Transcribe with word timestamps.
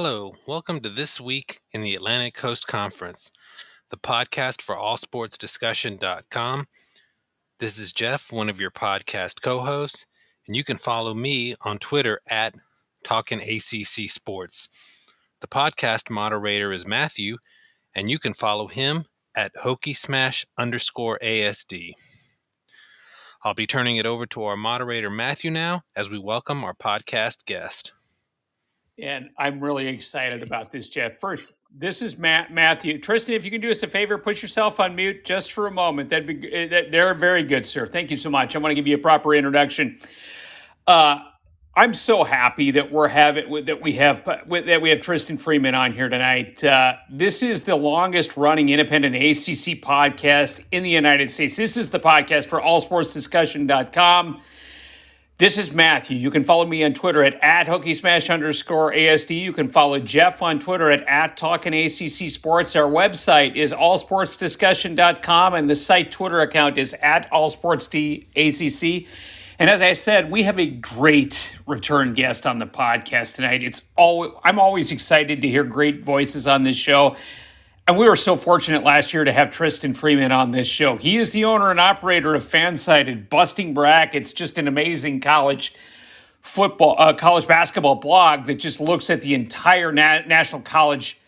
Hello, 0.00 0.32
welcome 0.46 0.78
to 0.82 0.90
This 0.90 1.20
Week 1.20 1.60
in 1.72 1.82
the 1.82 1.96
Atlantic 1.96 2.34
Coast 2.34 2.68
Conference, 2.68 3.32
the 3.90 3.96
podcast 3.96 4.62
for 4.62 4.76
allsportsdiscussion.com. 4.76 6.68
This 7.58 7.78
is 7.80 7.90
Jeff, 7.90 8.30
one 8.30 8.48
of 8.48 8.60
your 8.60 8.70
podcast 8.70 9.42
co 9.42 9.58
hosts, 9.58 10.06
and 10.46 10.54
you 10.54 10.62
can 10.62 10.76
follow 10.76 11.12
me 11.12 11.56
on 11.62 11.80
Twitter 11.80 12.20
at 12.28 12.54
Talkin' 13.02 13.40
ACC 13.40 14.08
Sports. 14.08 14.68
The 15.40 15.48
podcast 15.48 16.10
moderator 16.10 16.72
is 16.72 16.86
Matthew, 16.86 17.36
and 17.92 18.08
you 18.08 18.20
can 18.20 18.34
follow 18.34 18.68
him 18.68 19.04
at 19.34 19.52
Hokie 19.56 19.96
Smash 19.96 20.46
underscore 20.56 21.18
ASD. 21.20 21.90
I'll 23.42 23.54
be 23.54 23.66
turning 23.66 23.96
it 23.96 24.06
over 24.06 24.26
to 24.26 24.44
our 24.44 24.56
moderator, 24.56 25.10
Matthew, 25.10 25.50
now 25.50 25.82
as 25.96 26.08
we 26.08 26.20
welcome 26.20 26.62
our 26.62 26.74
podcast 26.74 27.44
guest. 27.46 27.92
And 29.00 29.30
I'm 29.38 29.60
really 29.60 29.86
excited 29.86 30.42
about 30.42 30.72
this, 30.72 30.88
Jeff. 30.88 31.18
First, 31.18 31.58
this 31.72 32.02
is 32.02 32.18
Matt 32.18 32.52
Matthew. 32.52 32.98
Tristan, 32.98 33.34
if 33.34 33.44
you 33.44 33.50
can 33.50 33.60
do 33.60 33.70
us 33.70 33.82
a 33.84 33.86
favor, 33.86 34.18
put 34.18 34.42
yourself 34.42 34.80
on 34.80 34.96
mute 34.96 35.24
just 35.24 35.52
for 35.52 35.68
a 35.68 35.70
moment. 35.70 36.08
That'd 36.08 36.26
be 36.26 36.66
that, 36.66 36.90
they're 36.90 37.14
very 37.14 37.44
good, 37.44 37.64
sir. 37.64 37.86
Thank 37.86 38.10
you 38.10 38.16
so 38.16 38.28
much. 38.28 38.56
I 38.56 38.58
want 38.58 38.72
to 38.72 38.74
give 38.74 38.88
you 38.88 38.96
a 38.96 39.00
proper 39.00 39.34
introduction. 39.34 39.98
Uh, 40.86 41.20
I'm 41.76 41.94
so 41.94 42.24
happy 42.24 42.72
that 42.72 42.90
we're 42.90 43.06
having 43.06 43.66
that 43.66 43.80
we 43.80 43.92
have 43.92 44.24
that 44.24 44.82
we 44.82 44.90
have 44.90 45.00
Tristan 45.00 45.38
Freeman 45.38 45.76
on 45.76 45.92
here 45.92 46.08
tonight. 46.08 46.64
Uh, 46.64 46.96
this 47.08 47.44
is 47.44 47.62
the 47.62 47.76
longest 47.76 48.36
running 48.36 48.68
independent 48.70 49.14
ACC 49.14 49.80
podcast 49.80 50.64
in 50.72 50.82
the 50.82 50.90
United 50.90 51.30
States. 51.30 51.54
This 51.54 51.76
is 51.76 51.90
the 51.90 52.00
podcast 52.00 52.46
for 52.46 52.60
AllSportsDiscussion.com. 52.60 54.40
This 55.38 55.56
is 55.56 55.72
Matthew. 55.72 56.16
You 56.16 56.32
can 56.32 56.42
follow 56.42 56.66
me 56.66 56.82
on 56.82 56.94
Twitter 56.94 57.22
at, 57.22 57.34
at 57.44 57.68
Hokie 57.68 57.94
Smash 57.94 58.28
underscore 58.28 58.92
ASD. 58.92 59.40
You 59.40 59.52
can 59.52 59.68
follow 59.68 60.00
Jeff 60.00 60.42
on 60.42 60.58
Twitter 60.58 60.90
at, 60.90 61.06
at 61.06 61.36
Talkin' 61.36 61.72
ACC 61.72 62.28
Sports. 62.28 62.74
Our 62.74 62.90
website 62.90 63.54
is 63.54 63.72
allsportsdiscussion.com 63.72 65.54
and 65.54 65.70
the 65.70 65.76
site 65.76 66.10
Twitter 66.10 66.40
account 66.40 66.76
is 66.76 66.92
at 66.94 67.30
allsportsdacc. 67.30 69.06
And 69.60 69.70
as 69.70 69.80
I 69.80 69.92
said, 69.92 70.28
we 70.28 70.42
have 70.42 70.58
a 70.58 70.66
great 70.66 71.56
return 71.68 72.14
guest 72.14 72.44
on 72.44 72.58
the 72.58 72.66
podcast 72.66 73.36
tonight. 73.36 73.62
It's 73.62 73.82
all 73.94 74.40
I'm 74.42 74.58
always 74.58 74.90
excited 74.90 75.40
to 75.42 75.48
hear 75.48 75.62
great 75.62 76.02
voices 76.04 76.48
on 76.48 76.64
this 76.64 76.76
show. 76.76 77.14
And 77.88 77.96
we 77.96 78.06
were 78.06 78.16
so 78.16 78.36
fortunate 78.36 78.84
last 78.84 79.14
year 79.14 79.24
to 79.24 79.32
have 79.32 79.50
Tristan 79.50 79.94
Freeman 79.94 80.30
on 80.30 80.50
this 80.50 80.66
show. 80.66 80.98
He 80.98 81.16
is 81.16 81.32
the 81.32 81.46
owner 81.46 81.70
and 81.70 81.80
operator 81.80 82.34
of 82.34 82.44
Fansided 82.44 83.30
Busting 83.30 83.72
Brackets, 83.72 84.32
just 84.32 84.58
an 84.58 84.68
amazing 84.68 85.20
college 85.20 85.72
football, 86.42 86.96
uh, 86.98 87.14
college 87.14 87.48
basketball 87.48 87.94
blog 87.94 88.44
that 88.44 88.56
just 88.56 88.78
looks 88.78 89.08
at 89.08 89.22
the 89.22 89.32
entire 89.32 89.90
na- 89.90 90.20
national 90.26 90.60
college 90.60 91.18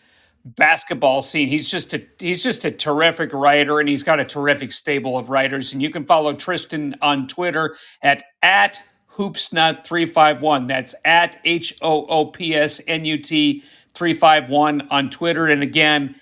basketball 0.45 1.23
scene. 1.23 1.47
He's 1.47 1.67
just 1.67 1.95
a 1.95 2.05
he's 2.19 2.43
just 2.43 2.63
a 2.63 2.69
terrific 2.69 3.33
writer, 3.33 3.79
and 3.79 3.89
he's 3.89 4.03
got 4.03 4.19
a 4.19 4.25
terrific 4.25 4.71
stable 4.71 5.17
of 5.17 5.31
writers. 5.31 5.73
And 5.73 5.81
you 5.81 5.89
can 5.89 6.03
follow 6.03 6.31
Tristan 6.31 6.95
on 7.01 7.27
Twitter 7.27 7.75
at 8.03 8.21
at 8.43 8.79
hoopsnut351. 9.15 10.67
That's 10.67 10.93
at 11.05 11.39
H 11.43 11.75
O 11.81 12.05
O 12.05 12.25
P 12.27 12.53
S 12.53 12.79
N 12.85 13.03
U 13.05 13.17
T 13.17 13.63
351 13.95 14.89
on 14.91 15.09
Twitter. 15.09 15.47
And 15.47 15.63
again, 15.63 16.13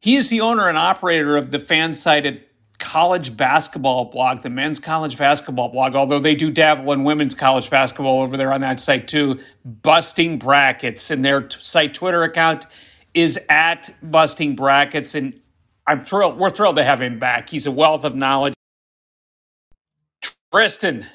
he 0.00 0.16
is 0.16 0.30
the 0.30 0.40
owner 0.40 0.68
and 0.68 0.78
operator 0.78 1.36
of 1.36 1.50
the 1.50 1.58
fan-sided 1.58 2.42
college 2.78 3.36
basketball 3.36 4.06
blog, 4.06 4.42
the 4.42 4.50
men's 4.50 4.78
college 4.78 5.16
basketball 5.16 5.68
blog, 5.68 5.94
although 5.94 6.18
they 6.18 6.34
do 6.34 6.50
dabble 6.50 6.92
in 6.92 7.04
women's 7.04 7.34
college 7.34 7.70
basketball 7.70 8.20
over 8.20 8.36
there 8.36 8.52
on 8.52 8.60
that 8.60 8.80
site 8.80 9.08
too. 9.08 9.38
Busting 9.64 10.38
Brackets, 10.38 11.10
and 11.10 11.24
their 11.24 11.42
t- 11.42 11.56
site 11.60 11.94
Twitter 11.94 12.22
account 12.22 12.66
is 13.14 13.38
at 13.48 13.94
Busting 14.02 14.56
Brackets. 14.56 15.14
And 15.14 15.40
I'm 15.86 16.04
thrilled, 16.04 16.38
we're 16.38 16.50
thrilled 16.50 16.76
to 16.76 16.84
have 16.84 17.00
him 17.00 17.18
back. 17.18 17.48
He's 17.48 17.66
a 17.66 17.70
wealth 17.70 18.04
of 18.04 18.14
knowledge. 18.14 18.54
Tristan, 20.52 21.06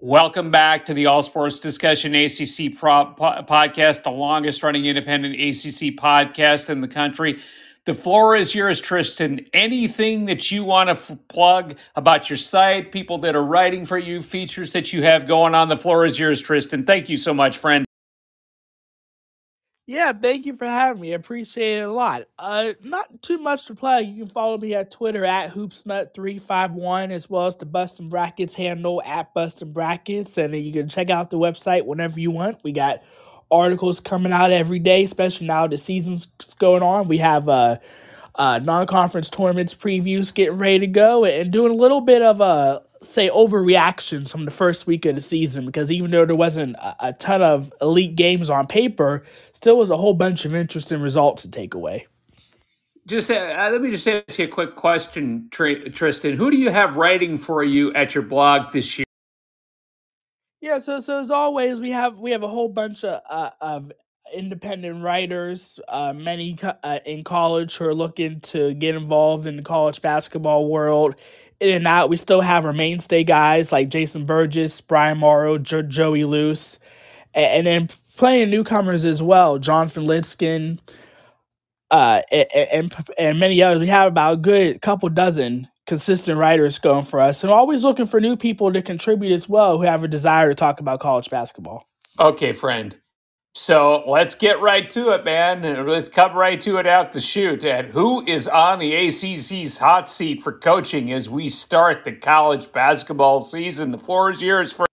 welcome 0.00 0.50
back 0.50 0.84
to 0.86 0.94
the 0.94 1.06
All 1.06 1.22
Sports 1.22 1.58
Discussion 1.58 2.14
ACC 2.14 2.76
pro- 2.76 3.06
po- 3.06 3.42
podcast, 3.42 4.04
the 4.04 4.10
longest 4.10 4.62
running 4.62 4.84
independent 4.86 5.34
ACC 5.34 5.96
podcast 5.96 6.70
in 6.70 6.80
the 6.80 6.88
country. 6.88 7.38
The 7.88 7.94
floor 7.94 8.36
is 8.36 8.54
yours, 8.54 8.82
Tristan. 8.82 9.46
Anything 9.54 10.26
that 10.26 10.50
you 10.50 10.62
want 10.62 10.88
to 10.88 10.92
f- 10.92 11.16
plug 11.28 11.74
about 11.96 12.28
your 12.28 12.36
site, 12.36 12.92
people 12.92 13.16
that 13.16 13.34
are 13.34 13.42
writing 13.42 13.86
for 13.86 13.96
you, 13.96 14.20
features 14.20 14.74
that 14.74 14.92
you 14.92 15.04
have 15.04 15.26
going 15.26 15.54
on, 15.54 15.70
the 15.70 15.76
floor 15.78 16.04
is 16.04 16.18
yours, 16.18 16.42
Tristan. 16.42 16.84
Thank 16.84 17.08
you 17.08 17.16
so 17.16 17.32
much, 17.32 17.56
friend. 17.56 17.86
Yeah, 19.86 20.12
thank 20.12 20.44
you 20.44 20.54
for 20.54 20.66
having 20.66 21.00
me. 21.00 21.12
I 21.12 21.16
appreciate 21.16 21.78
it 21.78 21.84
a 21.84 21.90
lot. 21.90 22.28
Uh, 22.38 22.74
not 22.82 23.22
too 23.22 23.38
much 23.38 23.64
to 23.68 23.74
plug. 23.74 24.04
You 24.04 24.26
can 24.26 24.34
follow 24.34 24.58
me 24.58 24.74
at 24.74 24.90
Twitter 24.90 25.24
at 25.24 25.54
hoopsnut351 25.54 27.10
as 27.10 27.30
well 27.30 27.46
as 27.46 27.56
the 27.56 27.64
Bustin' 27.64 28.10
Brackets 28.10 28.54
handle 28.54 29.00
at 29.06 29.32
Bustin' 29.32 29.72
Brackets. 29.72 30.36
And 30.36 30.54
you 30.54 30.74
can 30.74 30.90
check 30.90 31.08
out 31.08 31.30
the 31.30 31.38
website 31.38 31.86
whenever 31.86 32.20
you 32.20 32.32
want. 32.32 32.58
We 32.62 32.72
got 32.72 33.02
articles 33.50 34.00
coming 34.00 34.32
out 34.32 34.52
every 34.52 34.78
day, 34.78 35.04
especially 35.04 35.46
now 35.46 35.66
the 35.66 35.78
season's 35.78 36.26
going 36.58 36.82
on. 36.82 37.08
We 37.08 37.18
have 37.18 37.48
uh, 37.48 37.78
uh, 38.34 38.58
non-conference 38.58 39.30
tournaments 39.30 39.74
previews 39.74 40.32
getting 40.32 40.58
ready 40.58 40.80
to 40.80 40.86
go, 40.86 41.24
and 41.24 41.50
doing 41.50 41.72
a 41.72 41.76
little 41.76 42.00
bit 42.00 42.22
of 42.22 42.40
a 42.40 42.82
say 43.02 43.28
overreactions 43.28 44.30
from 44.30 44.44
the 44.44 44.50
first 44.50 44.86
week 44.86 45.06
of 45.06 45.14
the 45.14 45.20
season 45.20 45.66
because 45.66 45.90
even 45.90 46.10
though 46.10 46.26
there 46.26 46.34
wasn't 46.34 46.74
a, 46.76 47.08
a 47.08 47.12
ton 47.12 47.42
of 47.42 47.72
elite 47.80 48.16
games 48.16 48.50
on 48.50 48.66
paper, 48.66 49.24
still 49.52 49.78
was 49.78 49.90
a 49.90 49.96
whole 49.96 50.14
bunch 50.14 50.44
of 50.44 50.54
interesting 50.54 51.00
results 51.00 51.42
to 51.42 51.50
take 51.50 51.74
away. 51.74 52.06
Just 53.06 53.30
uh, 53.30 53.34
uh 53.34 53.70
let 53.72 53.80
me 53.80 53.90
just 53.90 54.06
ask 54.06 54.38
you 54.38 54.44
a 54.44 54.48
quick 54.48 54.76
question, 54.76 55.48
Tristan. 55.50 56.36
Who 56.36 56.50
do 56.50 56.56
you 56.56 56.70
have 56.70 56.96
writing 56.96 57.38
for 57.38 57.64
you 57.64 57.92
at 57.94 58.14
your 58.14 58.24
blog 58.24 58.72
this 58.72 58.98
year? 58.98 59.07
Yeah, 60.60 60.80
so 60.80 61.00
so 61.00 61.20
as 61.20 61.30
always, 61.30 61.80
we 61.80 61.92
have 61.92 62.20
we 62.20 62.32
have 62.32 62.42
a 62.42 62.48
whole 62.48 62.68
bunch 62.68 63.04
of 63.04 63.22
uh, 63.30 63.52
of 63.62 63.92
independent 64.34 65.04
writers, 65.04 65.80
uh, 65.88 66.12
many 66.14 66.56
co- 66.56 66.74
uh, 66.84 67.00
in 67.06 67.24
college 67.24 67.78
who 67.78 67.86
are 67.86 67.94
looking 67.94 68.40
to 68.42 68.74
get 68.74 68.96
involved 68.96 69.46
in 69.46 69.56
the 69.56 69.62
college 69.62 70.02
basketball 70.02 70.68
world. 70.68 71.16
In 71.60 71.70
and 71.70 71.88
out, 71.88 72.10
we 72.10 72.18
still 72.18 72.42
have 72.42 72.66
our 72.66 72.74
mainstay 72.74 73.24
guys 73.24 73.72
like 73.72 73.90
Jason 73.90 74.26
Burgess, 74.26 74.80
Brian 74.82 75.18
Morrow, 75.20 75.58
jo- 75.58 75.82
Joey 75.82 76.24
Luce, 76.24 76.80
and, 77.34 77.68
and 77.68 77.68
then 77.68 77.88
of 78.44 78.50
newcomers 78.50 79.04
as 79.06 79.22
well. 79.22 79.58
Jonathan 79.58 80.06
Litzkin, 80.06 80.80
uh, 81.90 82.22
and, 82.32 82.48
and 82.54 82.94
and 83.18 83.40
many 83.40 83.62
others. 83.62 83.80
We 83.80 83.88
have 83.88 84.08
about 84.08 84.34
a 84.34 84.38
good 84.38 84.82
couple 84.82 85.08
dozen 85.10 85.68
consistent 85.88 86.38
writers 86.38 86.78
going 86.78 87.04
for 87.04 87.20
us 87.20 87.42
and 87.42 87.50
always 87.50 87.82
looking 87.82 88.06
for 88.06 88.20
new 88.20 88.36
people 88.36 88.72
to 88.72 88.80
contribute 88.80 89.34
as 89.34 89.48
well 89.48 89.78
who 89.78 89.84
have 89.84 90.04
a 90.04 90.08
desire 90.08 90.48
to 90.48 90.54
talk 90.54 90.78
about 90.78 91.00
college 91.00 91.28
basketball. 91.30 91.88
Okay, 92.20 92.52
friend. 92.52 92.96
So 93.54 94.04
let's 94.06 94.36
get 94.36 94.60
right 94.60 94.88
to 94.90 95.10
it, 95.10 95.24
man. 95.24 95.62
Let's 95.86 96.08
come 96.08 96.36
right 96.36 96.60
to 96.60 96.76
it 96.76 96.86
out 96.86 97.12
the 97.12 97.20
chute. 97.20 97.64
And 97.64 97.88
who 97.88 98.24
is 98.24 98.46
on 98.46 98.78
the 98.78 98.94
ACC's 98.94 99.78
hot 99.78 100.08
seat 100.08 100.44
for 100.44 100.52
coaching 100.52 101.12
as 101.12 101.28
we 101.28 101.48
start 101.48 102.04
the 102.04 102.12
college 102.12 102.70
basketball 102.70 103.40
season? 103.40 103.90
The 103.90 103.98
floor 103.98 104.30
is 104.30 104.42
yours 104.42 104.70
for 104.70 104.87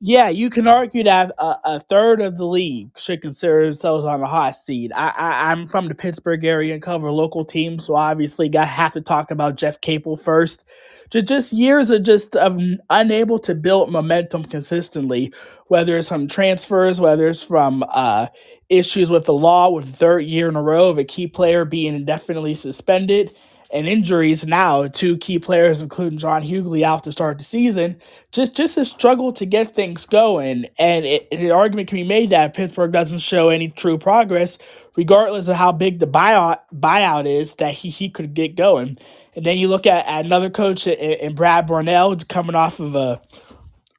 yeah, 0.00 0.28
you 0.28 0.48
can 0.48 0.68
argue 0.68 1.02
that 1.04 1.32
a, 1.38 1.56
a, 1.64 1.80
third 1.80 2.20
of 2.20 2.38
the 2.38 2.46
league 2.46 2.90
should 2.96 3.20
consider 3.20 3.64
themselves 3.64 4.04
on 4.04 4.22
a 4.22 4.26
hot 4.26 4.54
seat. 4.54 4.92
I, 4.94 5.08
I 5.08 5.50
I'm 5.50 5.66
from 5.66 5.88
the 5.88 5.94
Pittsburgh 5.94 6.44
area 6.44 6.74
and 6.74 6.82
cover 6.82 7.10
local 7.10 7.44
teams, 7.44 7.86
so 7.86 7.96
obviously 7.96 8.48
got 8.48 8.68
have 8.68 8.92
to 8.92 9.00
talk 9.00 9.32
about 9.32 9.56
Jeff 9.56 9.80
Capel 9.80 10.16
first. 10.16 10.64
Just 11.10 11.26
just 11.26 11.52
years 11.52 11.90
of 11.90 12.04
just 12.04 12.36
of 12.36 12.60
unable 12.90 13.40
to 13.40 13.56
build 13.56 13.90
momentum 13.90 14.44
consistently, 14.44 15.32
whether 15.66 15.98
it's 15.98 16.08
from 16.08 16.28
transfers, 16.28 17.00
whether 17.00 17.28
it's 17.28 17.42
from 17.42 17.84
uh, 17.88 18.28
issues 18.68 19.10
with 19.10 19.24
the 19.24 19.32
law, 19.32 19.68
with 19.70 19.96
third 19.96 20.20
year 20.26 20.48
in 20.48 20.54
a 20.54 20.62
row 20.62 20.90
of 20.90 20.98
a 20.98 21.04
key 21.04 21.26
player 21.26 21.64
being 21.64 21.96
indefinitely 21.96 22.54
suspended 22.54 23.34
and 23.72 23.88
injuries 23.88 24.46
now, 24.46 24.88
two 24.88 25.18
key 25.18 25.38
players, 25.38 25.82
including 25.82 26.18
John 26.18 26.42
Hugley, 26.42 26.84
out 26.84 27.04
to 27.04 27.12
start 27.12 27.38
the 27.38 27.44
season, 27.44 28.00
just 28.32 28.56
just 28.56 28.78
a 28.78 28.86
struggle 28.86 29.32
to 29.34 29.46
get 29.46 29.74
things 29.74 30.06
going. 30.06 30.66
And 30.78 31.04
it, 31.06 31.28
an 31.32 31.50
argument 31.52 31.88
can 31.88 31.96
be 31.96 32.04
made 32.04 32.30
that 32.30 32.54
Pittsburgh 32.54 32.92
doesn't 32.92 33.20
show 33.20 33.50
any 33.50 33.68
true 33.68 33.98
progress, 33.98 34.58
regardless 34.96 35.48
of 35.48 35.56
how 35.56 35.72
big 35.72 36.00
the 36.00 36.06
buyout 36.06 36.60
buyout 36.74 37.26
is, 37.26 37.56
that 37.56 37.74
he, 37.74 37.90
he 37.90 38.10
could 38.10 38.34
get 38.34 38.56
going. 38.56 38.98
And 39.36 39.46
then 39.46 39.58
you 39.58 39.68
look 39.68 39.86
at, 39.86 40.06
at 40.06 40.24
another 40.26 40.50
coach 40.50 40.86
in, 40.86 40.94
in 40.98 41.34
Brad 41.36 41.66
Brownell 41.66 42.16
coming 42.28 42.56
off 42.56 42.80
of 42.80 42.96
a 42.96 43.20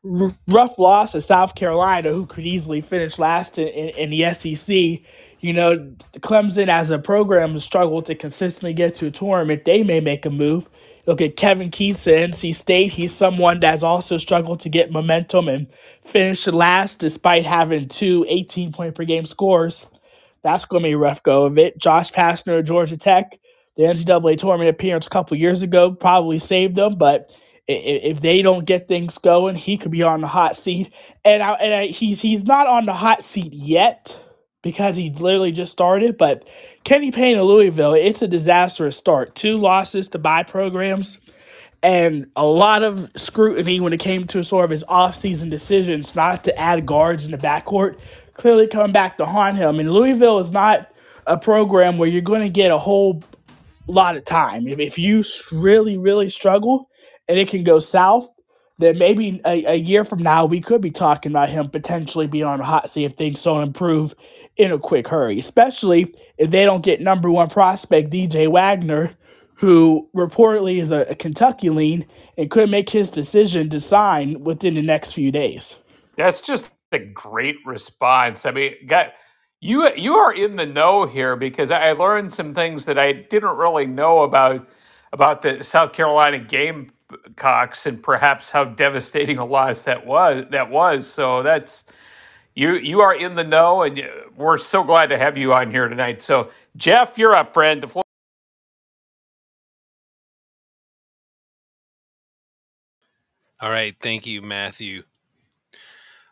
r- 0.10 0.36
rough 0.48 0.80
loss 0.80 1.13
to 1.13 1.22
South 1.22 1.56
Carolina, 1.56 2.13
who 2.13 2.25
could 2.25 2.45
easily 2.48 2.81
finish 2.81 3.19
last 3.19 3.57
in, 3.60 3.68
in, 3.69 3.89
in 3.89 4.12
the 4.12 4.33
SEC 4.33 5.01
you 5.41 5.53
know, 5.53 5.94
Clemson 6.18 6.68
as 6.68 6.89
a 6.89 7.00
program 7.00 7.57
struggled 7.59 8.06
to 8.07 8.15
consistently 8.15 8.74
get 8.74 8.95
to 8.95 9.07
a 9.07 9.12
tournament. 9.12 9.65
They 9.65 9.83
may 9.83 10.00
make 10.00 10.25
a 10.25 10.30
move. 10.30 10.69
Look 11.06 11.21
at 11.21 11.38
Kevin 11.38 11.71
Keatts 11.71 12.07
at 12.07 12.31
NC 12.31 12.53
State. 12.53 12.91
He's 12.91 13.13
someone 13.13 13.59
that's 13.59 13.83
also 13.83 14.18
struggled 14.18 14.59
to 14.62 14.69
get 14.69 14.91
momentum 14.91 15.47
and 15.47 15.68
finish 16.03 16.45
last 16.45 17.00
despite 17.00 17.45
having 17.45 17.88
two 17.88 18.25
18 18.27 18.74
point 18.74 18.95
per 18.95 19.06
game 19.06 19.25
scores. 19.25 19.86
That's 20.44 20.65
going 20.65 20.83
to 20.83 20.89
be 20.89 20.94
a 20.94 20.97
rough 20.97 21.24
go 21.24 21.45
of 21.45 21.57
it. 21.57 21.77
Josh 21.77 22.12
Pastner 22.12 22.63
Georgia 22.63 22.97
Tech, 22.97 23.39
the 23.75 23.83
NCAA 23.83 24.38
tournament 24.38 24.69
appearance 24.69 25.07
a 25.07 25.09
couple 25.09 25.38
years 25.38 25.62
ago 25.62 25.91
probably 25.91 26.38
saved 26.38 26.75
them, 26.75 26.95
but 26.95 27.31
if 27.68 28.19
they 28.21 28.41
don't 28.41 28.65
get 28.65 28.88
things 28.88 29.18
going, 29.19 29.56
he 29.56 29.77
could 29.77 29.91
be 29.91 30.01
on 30.01 30.21
the 30.21 30.27
hot 30.27 30.57
seat. 30.57 30.91
And 31.24 31.44
I, 31.44 31.53
and 31.53 31.74
I, 31.74 31.88
he's 31.88 32.19
he's 32.19 32.44
not 32.44 32.68
on 32.68 32.86
the 32.86 32.94
hot 32.94 33.24
seat 33.24 33.53
yet 33.53 34.19
because 34.61 34.95
he 34.95 35.09
literally 35.09 35.51
just 35.51 35.71
started. 35.71 36.17
But 36.17 36.47
Kenny 36.83 37.11
Payne 37.11 37.38
of 37.38 37.45
Louisville, 37.45 37.94
it's 37.94 38.21
a 38.21 38.27
disastrous 38.27 38.97
start. 38.97 39.35
Two 39.35 39.57
losses 39.57 40.07
to 40.09 40.19
buy 40.19 40.44
programs 40.44 41.19
and 41.81 42.29
a 42.35 42.45
lot 42.45 42.83
of 42.83 43.09
scrutiny 43.15 43.79
when 43.79 43.94
it 43.94 44.00
came 44.00 44.27
to 44.27 44.44
sort 44.44 44.65
of 44.65 44.71
his 44.71 44.83
offseason 44.85 45.50
decisions 45.50 46.13
not 46.15 46.44
to 46.44 46.59
add 46.59 46.85
guards 46.85 47.25
in 47.25 47.31
the 47.31 47.38
backcourt. 47.38 47.97
Clearly 48.33 48.67
coming 48.67 48.91
back 48.91 49.17
to 49.17 49.25
haunt 49.25 49.57
him. 49.57 49.75
I 49.75 49.79
And 49.79 49.94
Louisville 49.94 50.39
is 50.39 50.51
not 50.51 50.94
a 51.27 51.38
program 51.38 51.97
where 51.97 52.09
you're 52.09 52.21
going 52.21 52.41
to 52.41 52.50
get 52.50 52.71
a 52.71 52.77
whole 52.77 53.23
lot 53.88 54.17
of 54.17 54.25
time. 54.25 54.67
If, 54.67 54.97
you 54.97 55.23
really, 55.51 55.97
really 55.97 56.29
struggle 56.29 56.89
and 57.27 57.38
it 57.38 57.50
can 57.50 57.63
go 57.63 57.79
south, 57.79 58.29
then 58.77 58.97
maybe 58.97 59.41
a, 59.45 59.73
a 59.73 59.75
year 59.75 60.05
from 60.05 60.19
now 60.19 60.45
we 60.45 60.62
could 60.62 60.81
be 60.81 60.91
talking 60.91 61.31
about 61.31 61.50
him 61.50 61.69
potentially 61.69 62.27
being 62.27 62.45
on 62.45 62.59
the 62.59 62.65
hot 62.65 62.89
seat 62.89 63.05
if 63.05 63.13
things 63.13 63.44
don't 63.44 63.63
improve 63.63 64.15
in 64.59 64.71
a 64.73 64.77
quick 64.77 65.07
hurry, 65.07 65.39
especially 65.39 66.13
if 66.38 66.51
they 66.51 66.65
don't 66.65 66.83
get 66.83 67.01
number 67.01 67.31
one 67.31 67.50
prospect 67.50 68.11
DJ 68.11 68.51
Wagner 68.51 69.15
who 69.56 70.09
reportedly 70.15 70.81
is 70.81 70.91
a, 70.91 71.00
a 71.01 71.15
Kentucky 71.15 71.69
lean 71.69 72.06
and 72.38 72.51
could 72.51 72.69
make 72.69 72.89
his 72.89 73.09
decision 73.09 73.69
to 73.69 73.81
sign 73.81 74.44
within 74.44 74.75
the 74.75 74.81
next 74.81 75.13
few 75.13 75.31
days. 75.31 75.77
That's 76.15 76.41
just 76.41 76.73
a 76.91 77.00
great 77.00 77.57
response. 77.65 78.45
I 78.45 78.51
mean, 78.51 78.75
got 78.85 79.13
you 79.61 79.89
you 79.95 80.15
are 80.15 80.33
in 80.33 80.57
the 80.57 80.65
know 80.65 81.05
here 81.05 81.35
because 81.35 81.71
I 81.71 81.94
learned 81.94 82.31
some 82.31 82.53
things 82.53 82.85
that 82.85 83.00
I 83.00 83.13
didn't 83.13 83.57
really 83.57 83.88
know 83.88 84.19
about 84.19 84.67
about 85.13 85.41
the 85.41 85.63
South 85.63 85.94
Carolina 85.94 86.39
Gamecocks 86.39 87.85
and 87.85 88.01
perhaps 88.03 88.50
how 88.51 88.65
devastating 88.65 89.38
a 89.38 89.45
loss 89.45 89.85
that 89.85 90.05
was. 90.05 90.45
That 90.51 90.69
was 90.69 91.07
so. 91.07 91.44
That's 91.44 91.91
you 92.56 92.74
you 92.74 93.01
are 93.01 93.13
in 93.13 93.36
the 93.36 93.44
know, 93.44 93.84
and 93.84 94.01
we're 94.36 94.57
so 94.57 94.84
glad 94.84 95.07
to 95.07 95.18
have 95.18 95.38
you 95.38 95.54
on 95.54 95.72
here 95.72 95.88
tonight. 95.88 96.22
So, 96.22 96.50
Jeff, 96.75 97.18
you're 97.18 97.36
up, 97.36 97.54
friend. 97.54 97.81
The 97.81 97.88
floor. 97.88 98.04
All 103.62 103.69
right, 103.69 103.96
thank 104.01 104.25
you, 104.25 104.42
Matthew. 104.42 105.04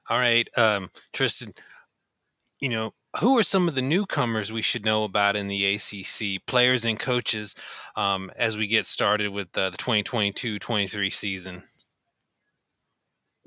All 0.09 0.17
right, 0.17 0.47
um, 0.57 0.89
Tristan. 1.13 1.53
You 2.59 2.69
know, 2.69 2.93
who 3.19 3.37
are 3.37 3.43
some 3.43 3.67
of 3.67 3.75
the 3.75 3.81
newcomers 3.81 4.51
we 4.51 4.61
should 4.61 4.85
know 4.85 5.03
about 5.03 5.35
in 5.35 5.47
the 5.47 5.75
ACC, 5.75 6.45
players 6.45 6.85
and 6.85 6.99
coaches, 6.99 7.55
um, 7.95 8.31
as 8.35 8.57
we 8.57 8.67
get 8.67 8.85
started 8.85 9.29
with 9.29 9.55
uh, 9.57 9.69
the 9.69 9.77
2022-23 9.77 11.13
season? 11.13 11.63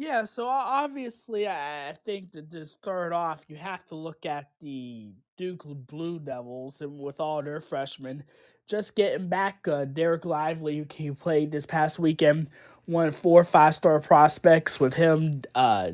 Yeah, 0.00 0.24
so 0.24 0.46
obviously, 0.48 1.46
I 1.46 1.94
think 2.06 2.32
that 2.32 2.50
to 2.52 2.64
start 2.64 3.12
off, 3.12 3.44
you 3.48 3.56
have 3.56 3.84
to 3.88 3.96
look 3.96 4.24
at 4.24 4.48
the 4.58 5.12
Duke 5.36 5.62
Blue 5.66 6.18
Devils 6.18 6.80
and 6.80 6.98
with 6.98 7.20
all 7.20 7.42
their 7.42 7.60
freshmen. 7.60 8.24
Just 8.66 8.96
getting 8.96 9.28
back 9.28 9.68
uh, 9.68 9.84
Dereck 9.84 10.24
Lively, 10.24 10.86
who 10.96 11.12
played 11.12 11.52
this 11.52 11.66
past 11.66 11.98
weekend, 11.98 12.48
won 12.86 13.10
four 13.10 13.44
five 13.44 13.74
star 13.74 14.00
prospects 14.00 14.80
with 14.80 14.94
him, 14.94 15.42
uh, 15.54 15.90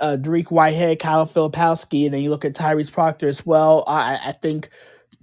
uh, 0.00 0.18
Dariq 0.20 0.50
Whitehead, 0.50 0.98
Kyle 0.98 1.26
Filipowski, 1.26 2.04
and 2.04 2.12
then 2.12 2.20
you 2.20 2.28
look 2.28 2.44
at 2.44 2.52
Tyrese 2.52 2.92
Proctor 2.92 3.28
as 3.28 3.46
well. 3.46 3.84
I, 3.86 4.18
I 4.22 4.32
think 4.32 4.68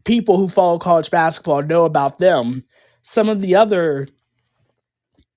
people 0.05 0.37
who 0.37 0.47
follow 0.47 0.79
college 0.79 1.11
basketball 1.11 1.61
know 1.61 1.85
about 1.85 2.17
them. 2.17 2.63
Some 3.03 3.29
of 3.29 3.41
the 3.41 3.53
other 3.53 4.07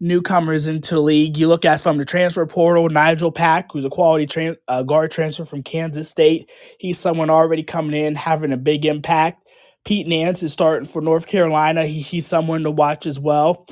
newcomers 0.05 0.69
into 0.69 0.95
the 0.95 1.01
league, 1.01 1.37
you 1.37 1.49
look 1.49 1.65
at 1.65 1.81
from 1.81 1.99
the 1.99 2.05
transfer 2.05 2.47
portal, 2.47 2.89
Nigel 2.89 3.33
Pack, 3.33 3.73
who's 3.73 3.85
a 3.85 3.91
quality 3.91 4.56
uh, 4.69 4.83
guard 4.85 5.11
transfer 5.11 5.45
from 5.45 5.62
Kansas 5.62 6.09
State. 6.09 6.51
He's 6.79 6.99
someone 6.99 7.31
already 7.31 7.65
coming 7.65 8.01
in, 8.01 8.15
having 8.15 8.53
a 8.53 8.56
big 8.56 8.85
impact. 8.85 9.49
Pete 9.85 10.06
Nance 10.06 10.43
is 10.43 10.53
starting 10.53 10.87
for 10.87 11.03
North 11.03 11.27
Carolina. 11.27 11.87
He, 11.87 12.01
he's 12.01 12.27
someone 12.27 12.62
to 12.62 12.71
watch 12.71 13.06
as 13.06 13.19
well 13.19 13.67